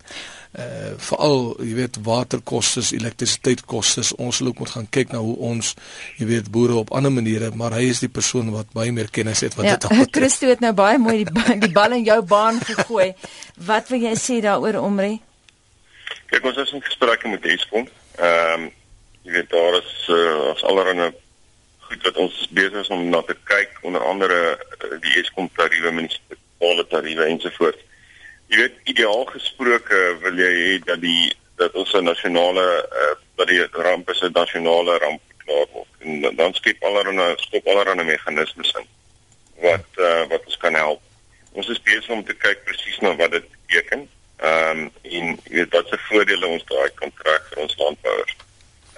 Uh 0.51 0.93
veral 0.97 1.55
jy 1.63 1.73
weet 1.73 1.97
waterkostes, 2.05 2.91
elektrisiteitskostes, 2.91 4.11
ons 4.15 4.39
loop 4.39 4.59
moet 4.59 4.69
gaan 4.69 4.89
kyk 4.89 5.11
na 5.11 5.21
hoe 5.23 5.35
ons 5.37 5.73
jy 6.19 6.27
weet 6.29 6.51
boere 6.51 6.75
op 6.75 6.91
ander 6.91 7.11
maniere, 7.11 7.49
maar 7.55 7.73
hy 7.73 7.87
is 7.89 8.03
die 8.03 8.11
persoon 8.11 8.51
wat 8.51 8.69
baie 8.77 8.91
meer 8.91 9.09
kennis 9.09 9.41
het 9.41 9.55
wat 9.55 9.65
ja, 9.65 9.77
dit 9.77 9.89
betref. 9.89 10.11
Christo 10.11 10.51
het 10.51 10.59
nou 10.59 10.73
baie 10.73 10.99
mooi 10.99 11.23
die 11.23 11.57
die 11.65 11.71
bal 11.71 11.97
in 11.97 12.05
jou 12.05 12.21
baan 12.21 12.61
gegooi. 12.61 13.13
Wat 13.57 13.89
wil 13.89 14.05
jy 14.05 14.13
sê 14.19 14.37
daaroor 14.45 14.83
Omri? 14.83 15.17
Kyk 16.29 16.45
ons 16.45 16.61
is 16.61 16.75
in 16.77 16.85
gesprekke 16.85 17.31
met 17.31 17.49
Eskom. 17.55 17.89
Ehm 18.15 18.53
um, 18.53 18.71
jy 19.21 19.31
weet 19.31 19.49
daar 19.49 19.75
is 19.77 20.07
uh, 20.09 20.49
as 20.51 20.63
allerhande 20.63 21.13
goed 21.79 22.03
wat 22.03 22.17
ons 22.17 22.47
besig 22.51 22.79
is 22.81 22.87
om 22.87 23.09
na 23.09 23.21
te 23.21 23.35
kyk 23.43 23.77
onder 23.81 24.03
andere 24.03 24.39
uh, 24.57 24.97
die 25.03 25.13
Eskom 25.21 25.49
tariewe, 25.55 25.91
munisipale 25.91 26.87
tariewe 26.89 27.27
ensovoorts. 27.29 27.83
Jy 28.47 28.57
weet 28.63 28.79
ideaal 28.93 29.25
gesproke 29.29 29.99
wil 30.23 30.41
jy 30.41 30.51
hê 30.57 30.71
dat 30.85 31.01
die 31.01 31.35
dat 31.61 31.75
ons 31.77 31.93
'n 31.93 32.03
nasionale 32.03 32.65
uh, 33.01 33.13
dat 33.37 33.47
die 33.47 33.61
ramp 33.71 34.09
is 34.09 34.21
'n 34.21 34.33
nasionale 34.33 34.97
ramp 34.97 35.21
klaar 35.45 35.67
word. 35.73 35.87
En 35.99 36.35
dan 36.35 36.53
skep 36.53 36.83
allerlei 36.83 37.33
skop 37.37 37.67
allerlei 37.67 38.03
meganismes 38.03 38.73
in 38.79 38.87
wat 39.61 39.87
uh, 39.97 40.25
wat 40.27 40.45
ons 40.45 40.57
kan 40.57 40.73
help. 40.73 41.01
Ons 41.51 41.69
is 41.69 41.81
besig 41.81 42.09
om 42.09 42.23
te 42.25 42.33
kyk 42.33 42.63
presies 42.63 42.99
na 42.99 43.15
wat 43.15 43.31
dit 43.31 43.45
beteken. 43.67 44.09
Ehm 44.41 44.79
um, 44.79 44.91
en 45.01 45.25
jy 45.43 45.57
weet 45.59 45.73
wat 45.75 45.87
se 45.87 45.97
voordele 46.07 46.47
ons 46.47 46.63
daai 46.65 46.89
kan 46.97 47.11
trek 47.21 47.43
vir 47.51 47.59
ons 47.61 47.75
landbouers. 47.77 48.35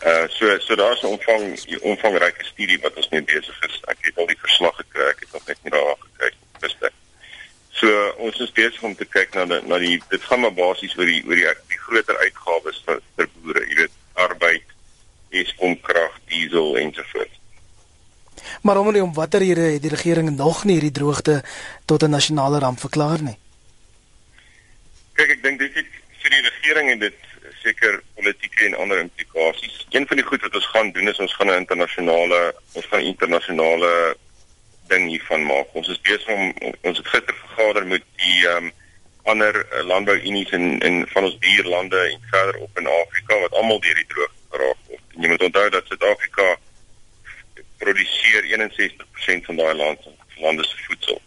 Uh 0.06 0.28
so 0.36 0.60
so 0.60 0.76
daar's 0.76 1.02
'n 1.04 1.12
omvang 1.16 1.44
omvangryke 1.82 2.46
studie 2.46 2.80
wat 2.82 2.96
ons 2.96 3.10
mee 3.10 3.24
besig 3.24 3.58
is. 3.68 3.82
Ek 3.92 3.98
het 4.08 4.18
al 4.18 4.32
die 4.32 4.40
verslag 4.40 4.76
gekry, 4.76 5.10
ek 5.10 5.20
het 5.20 5.34
nog 5.34 5.46
net 5.48 5.60
nie 5.64 5.72
daar 5.72 6.00
gekyk 6.06 6.36
gister. 6.62 6.92
So 7.72 8.10
ons 8.18 8.40
is 8.40 8.52
besig 8.52 8.82
om 8.84 8.96
te 8.96 9.06
kyk 9.06 9.36
na 9.36 9.46
die, 9.46 9.62
na 9.68 9.78
die 9.78 10.02
dit 10.10 10.24
gaan 10.24 10.40
maar 10.40 10.56
basies 10.56 10.98
oor 10.98 11.06
die 11.06 11.24
oor 11.28 11.36
die, 11.36 11.48
die 11.68 11.84
groter 11.88 12.18
uitgawes 12.18 12.82
vir 12.86 13.04
vir 13.16 13.30
boere, 13.42 13.68
jy 13.68 13.76
weet, 13.76 13.96
arbeid, 14.14 14.66
Eskom 15.30 15.80
krag, 15.82 16.20
diesel 16.32 16.78
ensovoorts. 16.78 17.40
Maar 18.62 18.78
om 18.78 18.96
om 18.96 19.14
watter 19.14 19.40
rede 19.40 19.62
het 19.76 19.82
die 19.82 19.90
regering 19.92 20.36
nog 20.38 20.64
nie 20.64 20.80
hierdie 20.80 21.00
droogte 21.00 21.44
tot 21.86 22.04
'n 22.04 22.10
nasionale 22.10 22.60
ramp 22.60 22.80
verklaar 22.80 23.22
nie? 23.22 23.38
Kyk, 25.14 25.30
ek 25.30 25.44
dink 25.44 25.60
dit 25.60 25.76
vir 26.24 26.34
die 26.34 26.44
regering 26.48 26.90
en 26.94 27.00
dit 27.00 27.18
seker 27.62 28.00
politieke 28.18 28.66
en 28.66 28.78
ander 28.82 29.00
implikasies. 29.00 29.86
Een 29.92 30.08
van 30.08 30.20
die 30.20 30.26
goed 30.26 30.42
wat 30.42 30.56
ons 30.56 30.70
gaan 30.74 30.92
doen 30.96 31.12
is 31.12 31.20
ons 31.20 31.36
gaan 31.38 31.52
'n 31.52 31.62
internasionale 31.64 32.40
ons 32.74 32.86
gaan 32.92 33.10
internasionale 33.14 34.16
ding 34.88 35.10
hiervan 35.10 35.46
maak. 35.46 35.76
Ons 35.80 35.88
is 35.88 36.02
besig 36.02 36.28
om 36.28 36.54
ons 36.82 36.98
het 36.98 37.08
gister 37.08 37.36
vergader 37.36 37.86
met 37.86 38.04
die 38.24 38.48
ehm 38.48 38.66
um, 38.66 38.72
ander 39.24 39.56
uh, 39.56 39.84
landbouunies 39.88 40.52
in 40.52 40.80
in 40.80 41.06
van 41.08 41.24
ons 41.24 41.38
buurlande 41.38 42.00
en 42.12 42.20
verder 42.32 42.58
op 42.60 42.80
in 42.80 42.88
Afrika 42.88 43.40
wat 43.40 43.54
almal 43.54 43.80
deur 43.80 43.96
die 43.96 44.10
droogte 44.14 44.42
geraak 44.52 44.82
word. 44.88 45.06
En 45.16 45.22
jy 45.22 45.30
moet 45.30 45.46
onthou 45.48 45.70
dat 45.70 45.88
Suid-Afrika 45.88 46.58
produseer 47.78 48.44
61% 48.44 49.46
van 49.46 49.56
daai 49.56 49.74
land 49.74 50.04
se 50.04 50.42
lande 50.42 50.66
se 50.66 50.78
voedsel. 50.88 51.22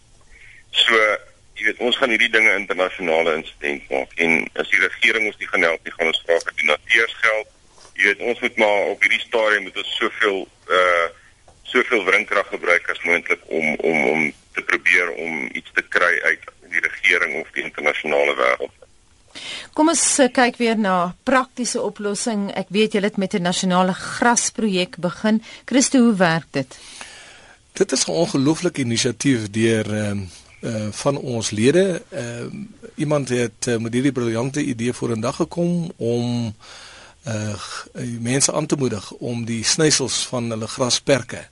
So, 0.70 1.16
jy 1.56 1.66
weet, 1.68 1.82
ons 1.88 1.96
gaan 1.96 2.12
hierdie 2.12 2.32
dinge 2.32 2.54
internasionale 2.54 3.36
insident 3.40 3.84
maak 3.90 4.16
en 4.16 4.42
as 4.60 4.72
die 4.72 4.82
regering 4.82 5.28
ons 5.30 5.38
nie 5.40 5.50
gaan 5.52 5.68
help 5.68 5.84
nie, 5.84 5.94
gaan 5.98 6.12
ons 6.12 6.24
vra 6.26 6.38
vir 6.44 6.56
donateursgeld. 6.62 7.52
Jy 7.96 8.08
weet, 8.10 8.24
ons 8.30 8.42
moet 8.44 8.58
maar 8.62 8.90
op 8.92 9.06
hierdie 9.06 9.22
stadium 9.24 9.68
moet 9.68 9.84
ons 9.84 9.94
soveel 10.00 10.42
uh 10.80 11.06
soveel 11.66 12.04
wrinkrag 12.06 12.46
gebruik 12.46 12.84
as 12.92 13.00
moontlik 13.02 13.40
om 13.50 13.72
om 13.74 14.04
om 14.12 14.20
te 14.54 14.62
probeer 14.62 15.10
om 15.18 15.48
iets 15.50 15.72
te 15.74 15.82
kry 15.82 16.12
uit 16.28 16.44
die 16.70 16.82
regering 16.84 17.40
of 17.40 17.50
die 17.56 17.64
internasionale 17.66 18.36
wêreld. 18.38 18.76
Kom 19.76 19.90
ons 19.92 20.04
uh, 20.22 20.28
kyk 20.32 20.60
weer 20.62 20.78
na 20.80 20.94
praktiese 21.28 21.82
oplossing. 21.82 22.48
Ek 22.56 22.70
weet 22.72 22.96
julle 22.96 23.10
het 23.10 23.18
met 23.20 23.34
'n 23.34 23.42
nasionale 23.42 23.92
grasprojek 23.92 24.96
begin. 24.96 25.42
Christo, 25.64 25.98
hoe 25.98 26.16
werk 26.16 26.48
dit? 26.50 26.78
Dit 27.72 27.92
is 27.92 28.06
'n 28.06 28.10
ongelooflike 28.10 28.80
inisiatief 28.80 29.50
deur 29.50 29.86
ehm 29.90 30.18
uh, 30.22 30.45
uh 30.60 30.88
van 30.90 31.16
ons 31.16 31.50
lede. 31.50 32.02
Ehm 32.10 32.46
uh, 32.46 32.90
iemand 32.94 33.28
het 33.28 33.66
uh, 33.68 33.76
met 33.76 33.92
hierdie 33.92 34.12
briljante 34.12 34.64
idee 34.64 34.92
vorendag 34.92 35.36
gekom 35.36 35.90
om 35.96 36.54
uh 37.26 37.54
mense 38.20 38.52
aan 38.52 38.66
te 38.66 38.76
moedig 38.76 39.12
om 39.12 39.44
die 39.44 39.64
snysels 39.64 40.26
van 40.26 40.50
hulle 40.50 40.66
grasperke 40.66 41.48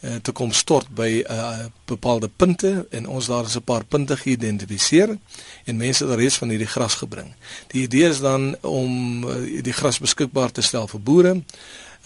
uh, 0.00 0.14
te 0.22 0.32
kom 0.32 0.52
stort 0.52 0.88
by 0.94 1.22
uh, 1.24 1.66
bepaalde 1.88 2.30
punte 2.36 2.86
en 2.90 3.06
ons 3.06 3.26
daar 3.26 3.44
is 3.44 3.56
'n 3.56 3.62
paar 3.62 3.84
punte 3.84 4.16
geïdentifiseer 4.16 5.18
en 5.64 5.76
mense 5.76 6.06
het 6.06 6.18
reeds 6.18 6.38
van 6.38 6.48
hierdie 6.48 6.66
gras 6.66 6.94
gebring. 6.94 7.34
Die 7.66 7.82
idee 7.82 8.08
is 8.08 8.20
dan 8.20 8.56
om 8.62 9.24
uh, 9.24 9.62
die 9.62 9.72
gras 9.72 9.98
beskikbaar 9.98 10.50
te 10.50 10.62
stel 10.62 10.88
vir 10.88 11.00
boere. 11.00 11.42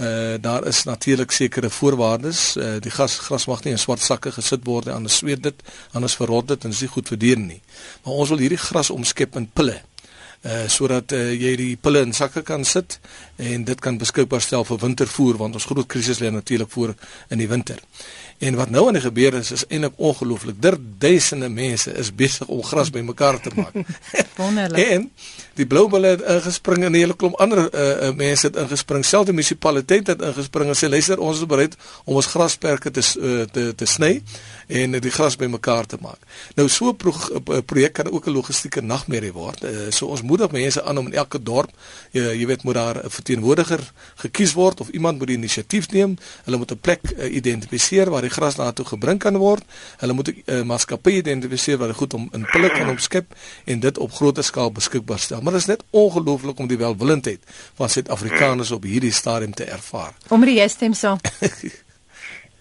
Uh, 0.02 0.34
daar 0.42 0.66
is 0.66 0.82
natuurlik 0.88 1.30
sekere 1.30 1.70
voorwaardes. 1.70 2.56
Uh, 2.56 2.74
die 2.82 2.90
gas 2.90 3.20
gras 3.22 3.46
mag 3.46 3.62
nie 3.62 3.76
in 3.76 3.78
swart 3.78 4.02
sakke 4.02 4.32
gesit 4.34 4.64
word 4.66 4.88
nie, 4.88 4.96
anders 4.96 5.20
sweet 5.22 5.44
dit, 5.44 5.62
anders 5.92 6.16
verrot 6.18 6.48
dit 6.48 6.64
en 6.64 6.74
is 6.74 6.82
nie 6.82 6.90
goed 6.90 7.12
vir 7.12 7.20
diere 7.22 7.44
nie. 7.44 7.60
Maar 8.02 8.24
ons 8.24 8.34
wil 8.34 8.42
hierdie 8.42 8.58
gras 8.58 8.90
omskep 8.90 9.38
in 9.38 9.46
pille 9.46 9.78
uh 10.42 10.66
sodat 10.68 11.12
uh, 11.12 11.30
jy 11.32 11.56
die 11.56 11.76
pille 11.76 12.00
in 12.02 12.12
sakke 12.12 12.42
kan 12.42 12.64
sit 12.64 12.98
en 13.36 13.64
dit 13.64 13.80
kan 13.80 13.98
beskikbaar 13.98 14.42
stel 14.42 14.64
vir 14.64 14.78
wintervoer 14.78 15.38
want 15.38 15.54
ons 15.54 15.68
groot 15.70 15.86
krisis 15.86 16.18
lê 16.18 16.30
natuurlik 16.30 16.70
voor 16.70 16.94
in 17.30 17.38
die 17.38 17.48
winter. 17.48 17.78
En 18.42 18.54
wat 18.58 18.70
nou 18.70 18.86
aan 18.86 18.96
die 18.98 19.02
gebeur 19.02 19.34
is 19.38 19.52
is 19.54 19.62
eintlik 19.68 19.92
ongelooflik. 19.96 20.56
Der 20.62 20.76
duisende 20.98 21.48
mense 21.48 21.92
is 21.94 22.10
besig 22.14 22.48
om 22.50 22.62
gras 22.62 22.90
bymekaar 22.90 23.40
te 23.40 23.50
maak. 23.54 23.74
Wonderlik. 24.40 24.88
en 24.88 25.10
die 25.54 25.66
Bloubulle 25.66 26.16
het 26.16 26.22
ingespring 26.22 26.84
en 26.84 26.90
'n 26.90 26.98
hele 26.98 27.16
klomp 27.16 27.38
ander 27.40 27.58
uh, 27.58 28.08
uh, 28.08 28.14
mense 28.14 28.46
het 28.46 28.56
ingespring. 28.56 29.04
Selfs 29.04 29.26
die 29.26 29.34
munisipaliteit 29.34 30.06
het 30.06 30.22
ingespring 30.22 30.68
en 30.68 30.76
sê 30.76 30.88
luister, 30.88 31.18
ons 31.18 31.38
is 31.38 31.46
bereid 31.46 31.76
om 32.04 32.16
ons 32.16 32.26
grasperke 32.26 32.90
te 32.90 33.00
uh, 33.20 33.44
te 33.52 33.74
te 33.74 33.86
sny 33.86 34.22
en 34.66 34.90
die 34.90 35.10
gras 35.10 35.36
bymekaar 35.36 35.86
te 35.86 35.96
maak. 36.00 36.18
Nou 36.54 36.68
so 36.68 36.90
'n 36.90 36.96
pro 36.96 37.12
projek 37.66 37.92
kan 37.92 38.10
ook 38.10 38.26
'n 38.26 38.32
logistieke 38.32 38.80
nagmerrie 38.80 39.32
word. 39.32 39.62
Uh, 39.62 39.90
so 39.90 40.06
ons 40.06 40.22
moedig 40.32 40.52
mense 40.54 40.82
aan 40.82 40.98
om 41.00 41.10
in 41.10 41.16
elke 41.22 41.40
dorp, 41.42 41.70
jy, 42.16 42.24
jy 42.40 42.46
weet, 42.50 42.64
moet 42.66 42.78
daar 42.78 43.00
'n 43.04 43.10
verteenwoordiger 43.10 43.82
gekies 44.24 44.52
word 44.52 44.80
of 44.80 44.88
iemand 44.88 45.18
moet 45.18 45.32
die 45.32 45.36
inisiatief 45.36 45.90
neem. 45.90 46.16
Hulle 46.44 46.56
moet 46.56 46.72
'n 46.72 46.80
plek 46.80 47.00
uh, 47.10 47.34
identifiseer 47.34 48.10
waar 48.10 48.22
die 48.22 48.30
gras 48.30 48.56
daartoe 48.56 48.86
gebring 48.86 49.18
kan 49.18 49.36
word. 49.36 49.64
Hulle 49.98 50.12
moet 50.12 50.28
'n 50.28 50.42
uh, 50.46 50.62
maatskappy 50.62 51.10
identifiseer 51.22 51.78
wat 51.78 51.94
goed 51.94 52.14
om 52.14 52.28
in 52.32 52.46
pille 52.52 52.70
kan 52.70 52.88
omskep 52.88 53.34
en 53.64 53.80
dit 53.80 53.98
op 53.98 54.12
groter 54.12 54.44
skaal 54.44 54.72
beskikbaar 54.72 55.18
stel. 55.18 55.40
Maar 55.40 55.52
dit 55.52 55.60
is 55.60 55.66
net 55.66 55.82
ongelooflik 55.90 56.58
om 56.58 56.66
die 56.66 56.78
welwillendheid 56.78 57.40
van 57.74 57.88
Suid-Afrikaners 57.88 58.70
op 58.70 58.82
hierdie 58.82 59.12
stadium 59.12 59.54
te 59.54 59.64
ervaar. 59.64 60.14
Omre 60.28 60.50
jy 60.50 60.68
stem 60.68 60.94
saam. 60.94 61.18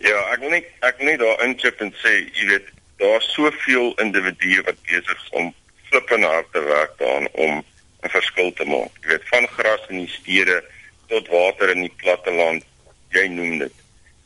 Ja, 0.01 0.17
ek 0.33 0.39
wil 0.41 0.49
net 0.49 0.69
ek 0.81 0.97
wil 0.97 1.11
net 1.11 1.19
daar 1.21 1.43
inchip 1.45 1.81
en 1.85 1.91
sê, 2.01 2.13
jy 2.33 2.47
weet, 2.49 2.69
daar's 3.01 3.27
soveel 3.35 3.91
individue 4.01 4.63
wat 4.65 4.79
besig 4.89 5.17
is 5.17 5.27
om 5.37 5.51
flippend 5.91 6.24
hard 6.24 6.48
te 6.51 6.63
werk 6.63 6.98
daaraan 6.98 7.27
om 7.31 7.63
'n 8.01 8.10
verskil 8.10 8.53
te 8.53 8.65
maak. 8.65 8.91
Jy 9.01 9.07
weet, 9.07 9.27
van 9.27 9.48
gras 9.48 9.83
in 9.89 9.98
die 9.98 10.13
stede 10.19 10.63
tot 11.07 11.27
water 11.27 11.69
in 11.69 11.81
die 11.81 11.98
platteland, 12.03 12.63
jy 13.10 13.27
noem 13.27 13.57
dit. 13.57 13.74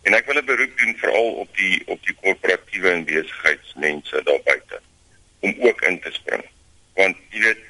En 0.06 0.14
ek 0.14 0.26
wil 0.26 0.38
'n 0.38 0.46
beroep 0.46 0.78
doen 0.78 0.96
veral 0.98 1.32
op 1.44 1.58
die 1.58 1.82
op 1.86 2.06
die 2.06 2.16
korporatiewe 2.22 2.90
en 2.90 3.06
besigheidsmense 3.06 4.22
daar 4.24 4.44
buite 4.44 4.80
om 5.40 5.56
ook 5.60 5.82
in 5.82 6.00
te 6.00 6.12
spring. 6.12 6.46
Want 6.94 7.18
jy 7.30 7.40
weet, 7.40 7.62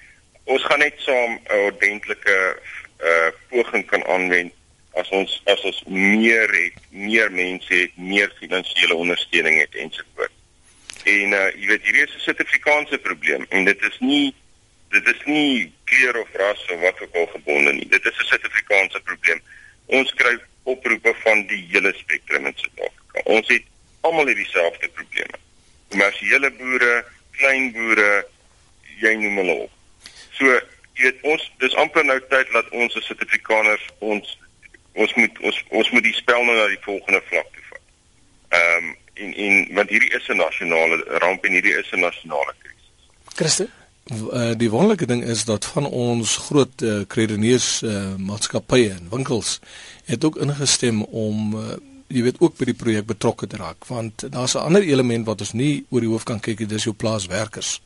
ons 0.43 0.63
gaan 0.63 0.79
net 0.79 0.93
saam 0.97 1.39
'n 1.39 1.63
ordentlike 1.69 2.59
uh 2.99 3.29
poging 3.49 3.85
kan 3.85 4.05
aanwend 4.05 4.53
as 4.93 5.09
ons 5.09 5.41
as 5.45 5.61
ons 5.61 5.83
meer 5.87 6.49
het, 6.51 6.77
meer 6.89 7.31
mense 7.31 7.73
het, 7.73 7.97
meer 7.97 8.31
finansiële 8.39 8.95
ondersteuning 8.95 9.59
het 9.59 9.75
ensovoorts. 9.75 10.34
En 11.05 11.37
uh 11.37 11.47
jy 11.53 11.67
weet 11.69 11.85
hierdie 11.85 12.03
is 12.07 12.15
'n 12.15 12.25
Suid-Afrikaanse 12.25 12.97
probleem 12.97 13.45
en 13.49 13.65
dit 13.65 13.81
is 13.81 13.97
nie 13.99 14.33
dit 14.89 15.07
is 15.07 15.21
nie 15.25 15.73
kleur 15.83 16.17
of 16.21 16.29
ras 16.33 16.65
of 16.71 16.79
wat 16.79 17.01
ook 17.01 17.15
al 17.15 17.27
gebonde 17.33 17.73
nie. 17.73 17.87
Dit 17.87 18.05
is 18.05 18.17
'n 18.19 18.29
Suid-Afrikaanse 18.31 18.99
probleem. 18.99 19.41
Ons 19.85 20.13
kry 20.13 20.37
oproepe 20.63 21.13
van 21.23 21.45
die 21.47 21.67
hele 21.71 21.93
spektrum 21.97 22.45
in 22.45 22.53
Suid-Afrika. 22.55 23.21
Ons 23.23 23.47
het 23.47 23.63
almal 24.01 24.25
hierdie 24.25 24.49
selfde 24.49 24.87
probleme. 24.87 25.37
Kommersiële 25.89 26.51
boere, 26.51 27.05
klein 27.31 27.71
boere, 27.71 28.25
jy 29.01 29.13
noem 29.13 29.37
hulle 29.37 29.53
op. 29.53 29.71
So, 30.37 30.59
jy 30.95 31.09
weet 31.09 31.21
ons 31.21 31.51
dis 31.61 31.75
amper 31.75 32.05
nou 32.05 32.19
tyd 32.29 32.51
dat 32.51 32.69
ons 32.69 32.97
as 32.97 33.05
Suid-Afrikaners 33.05 33.87
ons 33.99 34.37
ons 34.95 35.13
moet 35.19 35.39
ons 35.39 35.63
ons 35.69 35.89
moet 35.91 36.03
die 36.03 36.15
spel 36.15 36.45
nou 36.47 36.55
na 36.55 36.67
die 36.71 36.85
volgende 36.87 37.21
vlak 37.29 37.49
toe 37.53 37.65
vat. 37.69 37.83
Ehm 38.59 38.85
um, 38.85 38.93
en 39.15 39.33
en 39.33 39.73
want 39.73 39.89
hierdie 39.89 40.13
is 40.17 40.27
'n 40.27 40.37
nasionale 40.37 41.03
ramp 41.23 41.43
en 41.45 41.51
hierdie 41.51 41.77
is 41.79 41.91
'n 41.91 41.99
nasionale 41.99 42.53
krisis. 42.59 42.93
Christen 43.35 43.69
Uh, 44.13 44.51
die 44.53 44.69
wonderlike 44.69 45.05
ding 45.05 45.23
is 45.23 45.45
dat 45.45 45.65
van 45.65 45.85
ons 45.85 46.35
groot 46.37 46.81
uh, 46.81 46.99
krediteurs 47.07 47.81
uh, 47.81 48.15
maatskappye 48.21 48.89
en 48.89 49.07
winkels 49.09 49.59
het 50.05 50.25
ook 50.25 50.35
ingestem 50.37 51.01
om 51.03 51.55
uh, 51.57 51.73
jy 52.13 52.21
weet 52.27 52.37
ook 52.37 52.53
by 52.59 52.67
die 52.69 52.77
projek 52.77 53.07
betrokke 53.09 53.47
te 53.49 53.57
raak 53.57 53.87
want 53.89 54.27
daar's 54.29 54.53
'n 54.53 54.61
ander 54.61 54.85
element 54.85 55.25
wat 55.25 55.41
ons 55.41 55.53
nie 55.57 55.85
oor 55.89 56.05
die 56.05 56.09
hoof 56.09 56.23
kan 56.23 56.39
kyk 56.39 56.69
dis 56.69 56.83
jou 56.83 56.93
plaaswerkers. 56.93 57.81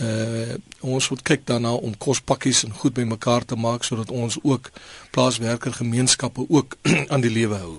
Uh 0.00 0.56
ons 0.80 1.08
moet 1.08 1.22
kyk 1.22 1.44
daarna 1.46 1.74
om 1.74 1.98
kospakkies 1.98 2.64
en 2.64 2.72
goed 2.72 2.94
bymekaar 2.94 3.44
te 3.44 3.56
maak 3.56 3.84
sodat 3.84 4.10
ons 4.10 4.38
ook 4.42 4.70
plaaswerker 5.10 5.72
gemeenskappe 5.72 6.46
ook 6.48 6.76
aan 7.12 7.20
die 7.20 7.30
lewe 7.30 7.56
hou 7.56 7.76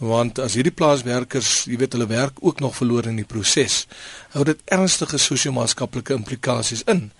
want 0.00 0.38
as 0.40 0.56
hierdie 0.56 0.72
plaaswerkers, 0.72 1.66
jy 1.68 1.76
weet 1.80 1.94
hulle 1.96 2.08
werk 2.08 2.38
ook 2.40 2.60
nog 2.64 2.76
verloor 2.78 3.10
in 3.10 3.18
die 3.20 3.28
proses, 3.28 3.84
hou 4.32 4.44
dit 4.48 4.60
ernstige 4.72 5.20
sosio-maatskaplike 5.20 6.16
implikasies 6.16 6.86
in 6.88 7.10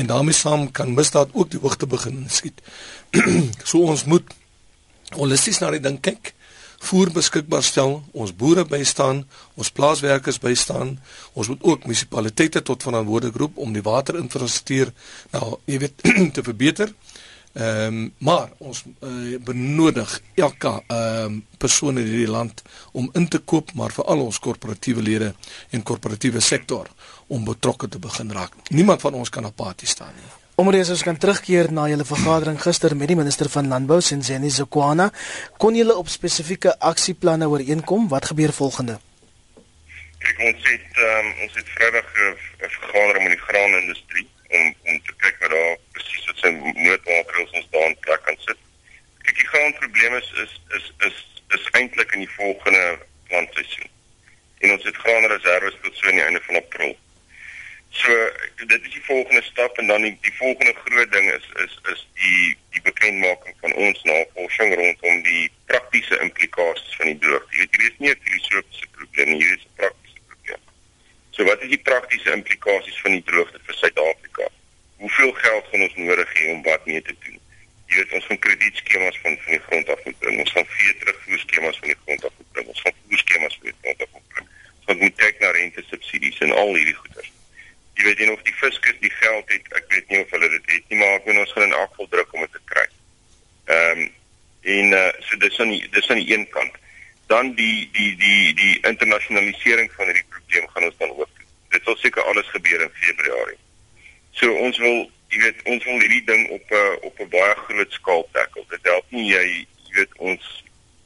en 0.00 0.08
daarmee 0.08 0.36
saam 0.36 0.70
kan 0.72 0.94
misdaad 0.96 1.34
ook 1.36 1.50
die 1.52 1.60
hoogte 1.60 1.86
begin 1.86 2.24
skiet. 2.32 2.62
so 3.68 3.84
ons 3.84 4.06
moet 4.08 4.32
holisties 5.18 5.60
na 5.60 5.72
die 5.74 5.82
ding 5.84 6.00
kyk, 6.00 6.32
voer 6.80 7.10
beskikbaar 7.12 7.64
stel, 7.66 7.98
ons 8.16 8.32
boere 8.32 8.64
bystaan, 8.64 9.24
ons 9.60 9.70
plaaswerkers 9.76 10.40
bystaan, 10.40 10.94
ons 11.36 11.50
moet 11.52 11.62
ook 11.62 11.84
munisipaliteite 11.84 12.62
tot 12.64 12.88
verantwoordelik 12.88 13.36
roep 13.36 13.60
om 13.60 13.74
die 13.76 13.84
waterinfrastruktuur 13.84 14.94
nou, 15.34 15.58
jy 15.68 15.82
weet 15.84 16.06
te 16.36 16.44
verbeter. 16.46 16.94
Ehm 17.52 17.86
um, 17.86 18.14
maar 18.18 18.48
ons 18.58 18.84
uh, 19.02 19.38
benodig 19.42 20.20
elke 20.34 20.82
ehm 20.86 21.24
um, 21.24 21.46
persoon 21.58 21.98
in 21.98 22.06
hierdie 22.06 22.30
land 22.30 22.62
om 22.92 23.10
in 23.12 23.28
te 23.28 23.38
koop, 23.38 23.72
maar 23.74 23.90
vir 23.90 24.04
al 24.04 24.22
ons 24.22 24.38
korporatiewe 24.38 25.02
lede 25.02 25.32
en 25.70 25.82
korporatiewe 25.82 26.40
sektor 26.40 26.86
om 27.26 27.44
betrokke 27.44 27.88
te 27.88 27.98
begin 27.98 28.30
raak. 28.30 28.54
Niemand 28.68 29.00
van 29.00 29.14
ons 29.14 29.28
kan 29.28 29.44
apaties 29.44 29.90
staan 29.90 30.14
nie. 30.14 30.30
Omreis 30.54 30.90
ons 30.94 31.02
kan 31.02 31.18
terugkeer 31.18 31.72
na 31.72 31.88
julle 31.88 32.04
vergadering 32.04 32.62
gister 32.62 32.96
met 32.96 33.08
die 33.08 33.18
minister 33.18 33.48
van 33.50 33.68
landbou 33.68 34.00
Senzeni 34.00 34.50
Zokwana. 34.50 35.10
Kon 35.58 35.74
julle 35.74 35.96
op 35.96 36.08
spesifieke 36.08 36.78
aksieplanne 36.78 37.48
ooreenkom? 37.48 38.08
Wat 38.08 38.30
gebeur 38.30 38.52
volgende? 38.52 39.00
Kyk, 40.18 40.38
ons 40.38 40.66
het 40.70 41.00
um, 41.06 41.32
ons 41.46 41.54
het 41.58 41.68
Vrydag 41.74 42.12
'n 42.14 42.36
vergadering 42.78 43.24
met 43.26 43.34
die 43.38 43.46
graanindustrie 43.48 44.28
om 44.58 44.74
om 44.92 45.02
te 45.06 45.14
kyk 45.22 45.36
wat 45.42 45.52
daar 45.54 45.76
presies 45.92 46.26
wat 46.30 46.42
sy 46.42 46.50
noodmaatreëls 46.86 47.54
ons 47.60 47.68
daar 47.74 47.86
in 47.90 48.00
plek 48.06 48.24
kan 48.28 48.40
sit. 48.46 48.64
Kyk, 49.22 49.36
die 49.42 49.50
grondprobleem 49.52 50.16
is 50.18 50.32
is 50.44 50.56
is 50.78 50.90
is 51.08 51.20
is 51.58 51.70
eintlik 51.80 52.16
in 52.16 52.24
die 52.24 52.34
volgende 52.38 52.84
plantseisoen. 53.28 53.92
En 54.60 54.74
ons 54.76 54.88
het 54.88 54.96
graanreserves 55.04 55.78
tot 55.82 55.96
so 55.96 56.08
aan 56.08 56.20
die 56.20 56.26
einde 56.26 56.42
van 56.48 56.60
April. 56.62 56.96
So 57.90 58.16
dit 58.56 58.76
is 58.86 58.92
die 58.96 59.04
volgende 59.04 59.42
stap 59.42 59.78
en 59.78 59.86
dan 59.86 60.02
die, 60.06 60.18
die 60.26 60.34
volgende 60.38 60.74
groot 60.84 61.12
ding 61.12 61.30
is 61.32 61.46
is 61.64 61.78
is 61.92 62.04
die 62.22 62.56
die 62.74 62.84
bekendmaking 62.90 63.56
van 63.62 63.72
ons 63.86 64.02
navorsing 64.02 64.74
rondom 64.82 65.22
die 65.26 65.50
praktiese 65.66 66.20
implikasies 66.26 67.00
van 67.00 67.12
die 67.12 67.18
droogte. 67.24 67.56
Jy 67.56 67.66
weet 67.66 67.80
hier 67.80 67.90
is 67.90 67.98
nie 67.98 68.14
'n 68.14 68.22
filosofiese 68.26 68.92
probleem 68.98 69.32
nie, 69.32 69.42
hier 69.44 69.56
is 69.58 69.64
'n 69.64 69.74
probleem. 69.74 69.99
So 71.40 71.46
wat 71.48 71.62
is 71.64 71.70
die 71.72 71.80
praktiese 71.80 72.34
implikasies 72.36 72.98
van 73.00 73.14
die 73.16 73.22
droogte 73.24 73.56
vir 73.64 73.78
Suid-Afrika? 73.78 74.50
Hoeveel 75.00 75.32
geld 75.32 75.70
gaan 75.72 75.86
ons 75.86 75.96
nodig 75.96 76.34
hê 76.36 76.50
om 76.52 76.60
wat 76.66 76.84
mee 76.84 77.00
te 77.06 77.14
doen? 77.24 77.38
Jy 77.88 77.96
weet 78.02 78.12
ons 78.18 78.26
gaan 78.28 78.42
kredietskemas 78.44 79.16
van 79.24 79.38
van 79.46 79.56
die 79.56 79.62
grond 79.70 79.88
af 79.96 80.04
moet 80.04 80.18
bring. 80.20 80.36
Ons 80.44 80.52
gaan 80.52 80.68
vee 80.76 80.96
terugvoer 81.00 81.40
skemas 81.46 81.80
van 81.80 81.94
die 81.94 81.98
grond 82.04 82.28
af 82.28 82.36
moet 82.36 82.52
bring. 82.52 82.68
Ons 82.74 82.84
gaan 82.84 82.98
voer 82.98 83.24
skemas 83.24 83.56
van 83.62 83.72
die 83.72 83.78
grond 83.80 84.04
af 84.04 84.12
moet 84.18 84.28
bring. 84.34 84.52
Ons 84.84 85.00
moet 85.06 85.16
kyk 85.24 85.40
na 85.40 85.54
rente 85.56 85.86
subsidies 85.88 86.44
en 86.44 86.52
al 86.60 86.74
hierdie 86.76 86.98
goeders 87.00 87.32
jy 88.00 88.06
weet 88.06 88.20
nie 88.20 88.32
of 88.32 88.44
die 88.48 88.56
fiskus 88.56 89.00
die 89.00 89.12
geld 89.12 89.50
het 89.52 89.74
ek 89.76 89.88
weet 89.92 90.12
nie 90.12 90.20
of 90.22 90.30
hulle 90.32 90.48
dit 90.54 90.70
het 90.72 90.92
nie 90.92 91.00
maar 91.00 91.18
ek 91.18 91.26
weet 91.28 91.40
ons 91.42 91.56
gaan 91.56 91.66
in 91.66 91.74
elk 91.76 91.90
geval 91.94 92.08
druk 92.14 92.36
om 92.36 92.44
dit 92.46 92.54
te 92.56 92.62
kry. 92.72 92.86
Ehm 93.72 94.04
um, 94.04 94.08
en 94.70 94.92
uh, 94.92 95.08
so 95.24 95.40
dis 95.40 95.58
aan 95.60 95.70
die 95.72 95.84
dis 95.88 96.08
aan 96.12 96.20
die 96.20 96.32
een 96.34 96.44
kant. 96.52 96.74
Dan 97.32 97.54
die 97.56 97.88
die 97.96 98.12
die 98.20 98.54
die 98.54 98.74
internasionalisering 98.88 99.88
van 99.96 100.10
hierdie 100.10 100.26
probleem 100.28 100.66
gaan 100.72 100.88
ons 100.88 100.98
dan 101.00 101.14
ook. 101.16 101.29
Sal 101.90 101.98
seker 101.98 102.22
alles 102.22 102.46
gebeur 102.46 102.80
in 102.80 102.90
Februarie. 102.94 103.58
So 104.38 104.52
ons 104.62 104.78
wil 104.78 105.08
jy 105.34 105.40
weet 105.42 105.62
ons 105.72 105.84
wil 105.88 105.96
hierdie 105.98 106.22
ding 106.28 106.44
op 106.54 106.70
'n 106.70 106.78
uh, 106.78 106.92
op 107.08 107.18
'n 107.18 107.28
baie 107.32 107.54
groot 107.66 107.92
skaal 107.92 108.22
tackle. 108.32 108.62
Dit 108.70 108.78
help 108.82 109.06
nie 109.10 109.26
jy 109.32 109.42
jy 109.42 109.94
weet 109.98 110.12
ons 110.18 110.44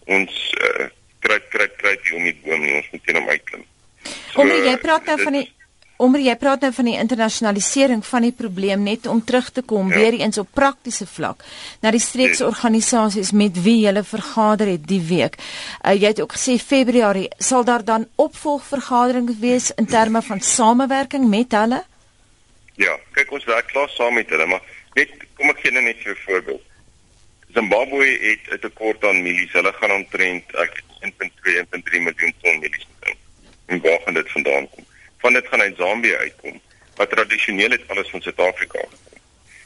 ons 0.04 0.32
uh, 0.60 0.86
kry 1.24 1.38
kry 1.48 1.68
kry 1.80 1.94
die 2.04 2.16
om 2.16 2.24
die 2.28 2.36
boom 2.44 2.60
nie 2.60 2.74
ons 2.76 2.90
moet 2.92 3.04
teen 3.04 3.16
hom 3.16 3.28
uitklim. 3.28 3.64
So, 4.04 4.40
Om 4.44 4.52
jy 4.52 4.76
praat 4.76 5.08
nou 5.08 5.16
van 5.22 5.32
die 5.32 5.48
Omdat 6.04 6.24
jy 6.26 6.34
praat 6.36 6.60
nou 6.60 6.72
van 6.76 6.88
die 6.90 6.96
internasionalisering 7.00 8.02
van 8.04 8.26
die 8.26 8.32
probleem 8.36 8.82
net 8.84 9.06
om 9.08 9.22
terug 9.24 9.48
te 9.56 9.62
kom 9.62 9.88
ja. 9.88 9.96
weer 9.96 10.18
eens 10.18 10.38
op 10.42 10.50
praktiese 10.52 11.06
vlak 11.08 11.44
na 11.80 11.92
die 11.94 12.02
streekse 12.02 12.44
organisasies 12.44 13.32
met 13.32 13.56
wie 13.64 13.78
jy 13.86 14.02
vergader 14.04 14.68
het 14.74 14.84
die 14.88 15.00
week. 15.00 15.38
Uh, 15.80 15.94
jy 15.94 16.12
het 16.12 16.20
ook 16.20 16.36
gesê 16.36 16.58
Februarie 16.60 17.30
sal 17.38 17.64
daar 17.64 17.84
dan 17.84 18.04
opvolgvergaderings 18.20 19.40
wees 19.40 19.70
in 19.80 19.88
terme 19.88 20.22
van 20.22 20.40
samewerking 20.40 21.28
met 21.30 21.56
hulle? 21.56 21.80
Ja, 22.76 22.98
kyk 23.16 23.32
ons 23.32 23.48
werk 23.48 23.72
klaar 23.72 23.88
saam 23.96 24.18
met 24.18 24.28
hulle, 24.28 24.46
maar 24.50 24.62
net 24.98 25.12
kom 25.38 25.52
ek 25.54 25.64
gee 25.64 25.72
nou 25.72 25.84
net 25.88 26.04
vir 26.04 26.12
'n 26.12 26.24
voorbeeld. 26.26 26.62
Zimbabwe 27.54 28.06
het 28.28 28.44
'n 28.52 28.58
tekort 28.60 29.04
aan 29.04 29.22
mielies. 29.22 29.52
Hulle 29.52 29.72
gaan 29.72 29.90
omtrent 29.90 30.44
1.2 31.00 31.56
1.3 31.58 32.00
miljoen 32.00 32.34
ton 32.42 32.58
mielies 32.58 32.86
kry. 33.00 33.16
En 33.66 33.80
waar 33.80 34.00
gaan 34.04 34.14
dit 34.14 34.30
vandaan 34.30 34.68
kom? 34.70 34.84
Van 35.24 35.32
dit 35.32 35.46
gaan 35.48 35.60
uit 35.60 35.76
Zambië 35.76 36.16
uitkom 36.16 36.60
wat 36.96 37.10
tradisioneel 37.10 37.70
het 37.70 37.88
alles 37.88 38.10
van 38.12 38.22
Suid-Afrika 38.22 38.78
gekom. 38.78 39.22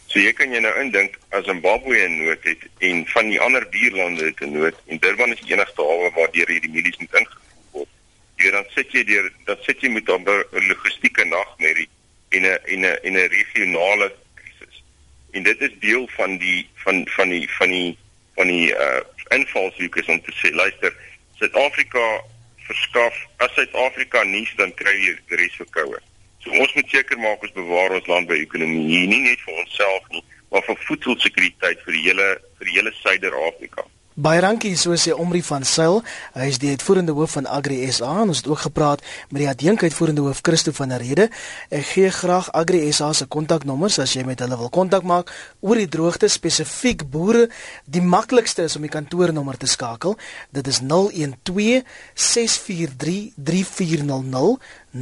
So 0.08 0.20
jy 0.22 0.30
kan 0.32 0.52
jy 0.54 0.60
nou 0.62 0.70
indink 0.80 1.18
as 1.36 1.44
Zimbabwe 1.44 1.98
'n 2.04 2.14
nood 2.22 2.44
het 2.46 2.62
en 2.78 3.02
van 3.14 3.26
die 3.28 3.40
ander 3.40 3.66
buurlande 3.68 4.24
het 4.30 4.40
'n 4.40 4.52
nood 4.52 4.76
en 4.86 4.98
Durban 4.98 5.32
is 5.32 5.40
die 5.40 5.52
enigste 5.52 5.82
hawe 5.82 6.10
waar 6.14 6.30
deur 6.32 6.48
hierdie 6.48 6.70
milies 6.70 6.96
moet 7.02 7.18
ingevoer 7.20 7.66
word. 7.72 7.90
Jy 8.36 8.50
dan 8.50 8.64
sit 8.76 8.92
jy 8.92 9.04
deur 9.04 9.32
dan 9.44 9.58
sit 9.66 9.80
jy 9.80 9.88
met 9.88 10.08
'n 10.08 10.24
logistieke 10.70 11.24
nagmerrie 11.24 11.88
en 12.28 12.42
'n 12.42 12.58
en 12.64 12.80
'n 12.80 12.98
en 13.02 13.12
'n 13.12 13.28
regionale 13.36 14.12
krisis. 14.34 14.82
En 15.30 15.42
dit 15.42 15.60
is 15.60 15.74
deel 15.80 16.08
van 16.16 16.38
die 16.38 16.68
van 16.74 17.06
van 17.16 17.28
die 17.28 17.50
van 17.50 17.70
die 17.70 17.98
van 18.34 18.46
die 18.46 18.72
uh 18.72 19.00
invalshoek 19.28 19.96
is 19.96 20.06
om 20.06 20.22
te 20.22 20.32
sê 20.32 20.54
luister 20.54 20.94
Suid-Afrika 21.38 22.22
verskaf 22.68 23.16
as 23.44 23.52
Suid-Afrika 23.57 24.24
nuus 24.28 24.52
dan 24.61 24.72
kry 24.78 24.94
jy 24.94 25.16
die 25.31 25.40
res 25.40 25.59
verkoue. 25.61 26.00
So 26.44 26.54
ons 26.54 26.74
moet 26.76 26.90
seker 26.92 27.18
maak 27.20 27.42
ons 27.44 27.57
bewaar 27.57 27.96
ons 27.96 28.09
landbouekonomie 28.11 29.07
nie 29.11 29.22
net 29.24 29.42
vir 29.44 29.62
onsself 29.64 30.09
nie, 30.14 30.24
maar 30.52 30.64
vir 30.68 30.78
voedselsekuriteit 30.87 31.83
vir 31.85 31.96
die 31.96 32.04
hele 32.07 32.28
vir 32.59 32.70
die 32.70 32.76
hele 32.78 32.92
Suider-Afrika. 33.02 33.85
Baie 34.18 34.40
dankie 34.42 34.72
so 34.74 34.96
sê 34.98 35.12
Omri 35.14 35.44
van 35.46 35.62
Sail. 35.62 36.00
Hy 36.35 36.48
is 36.50 36.57
die 36.59 36.72
uitvoerende 36.74 37.14
hoof 37.14 37.37
van 37.37 37.46
Agri 37.46 37.76
SA 37.94 38.16
en 38.24 38.33
ons 38.33 38.40
het 38.42 38.48
ook 38.50 38.64
gepraat 38.64 39.04
met 39.31 39.44
die 39.44 39.46
adjunkuitvoerende 39.46 40.24
hoof 40.26 40.40
Christo 40.42 40.72
van 40.74 40.90
der 40.90 41.04
Rede. 41.04 41.28
Ek 41.70 41.87
gee 41.92 42.11
graag 42.11 42.48
Agri 42.50 42.81
SA 42.90 43.12
se 43.14 43.28
kontaknommers 43.31 44.00
as 44.02 44.16
jy 44.16 44.24
met 44.26 44.42
hulle 44.42 44.59
wil 44.59 44.72
kontak 44.74 45.07
maak 45.07 45.31
oor 45.62 45.78
die 45.78 45.87
droogte 45.87 46.26
spesifiek 46.26 47.04
boere. 47.07 47.46
Die 47.87 48.02
maklikste 48.02 48.66
is 48.66 48.74
om 48.74 48.88
die 48.88 48.90
kantoornommer 48.90 49.54
te 49.54 49.70
skakel. 49.70 50.18
Dit 50.50 50.66
is 50.66 50.83
012 50.83 51.87
643 52.18 53.38
3400 53.38 54.59
0126433400. 54.92 55.01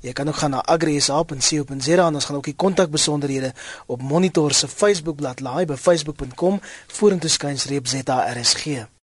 Jy 0.00 0.12
kan 0.12 0.28
ook 0.28 0.36
gaan 0.36 0.50
na 0.50 0.62
agrisa.co.za 0.62 2.06
en 2.06 2.14
ons 2.14 2.24
gaan 2.24 2.36
ook 2.36 2.44
die 2.44 2.54
kontakbesonderhede 2.54 3.52
op 3.86 4.02
Monitor 4.02 4.52
se 4.52 4.68
Facebookblad 4.68 5.40
laai 5.40 5.64
by 5.66 5.74
facebook.com 5.76 6.60
vorentoe 6.86 7.30
skuinsreep 7.30 7.86
ZARSG. 7.86 8.92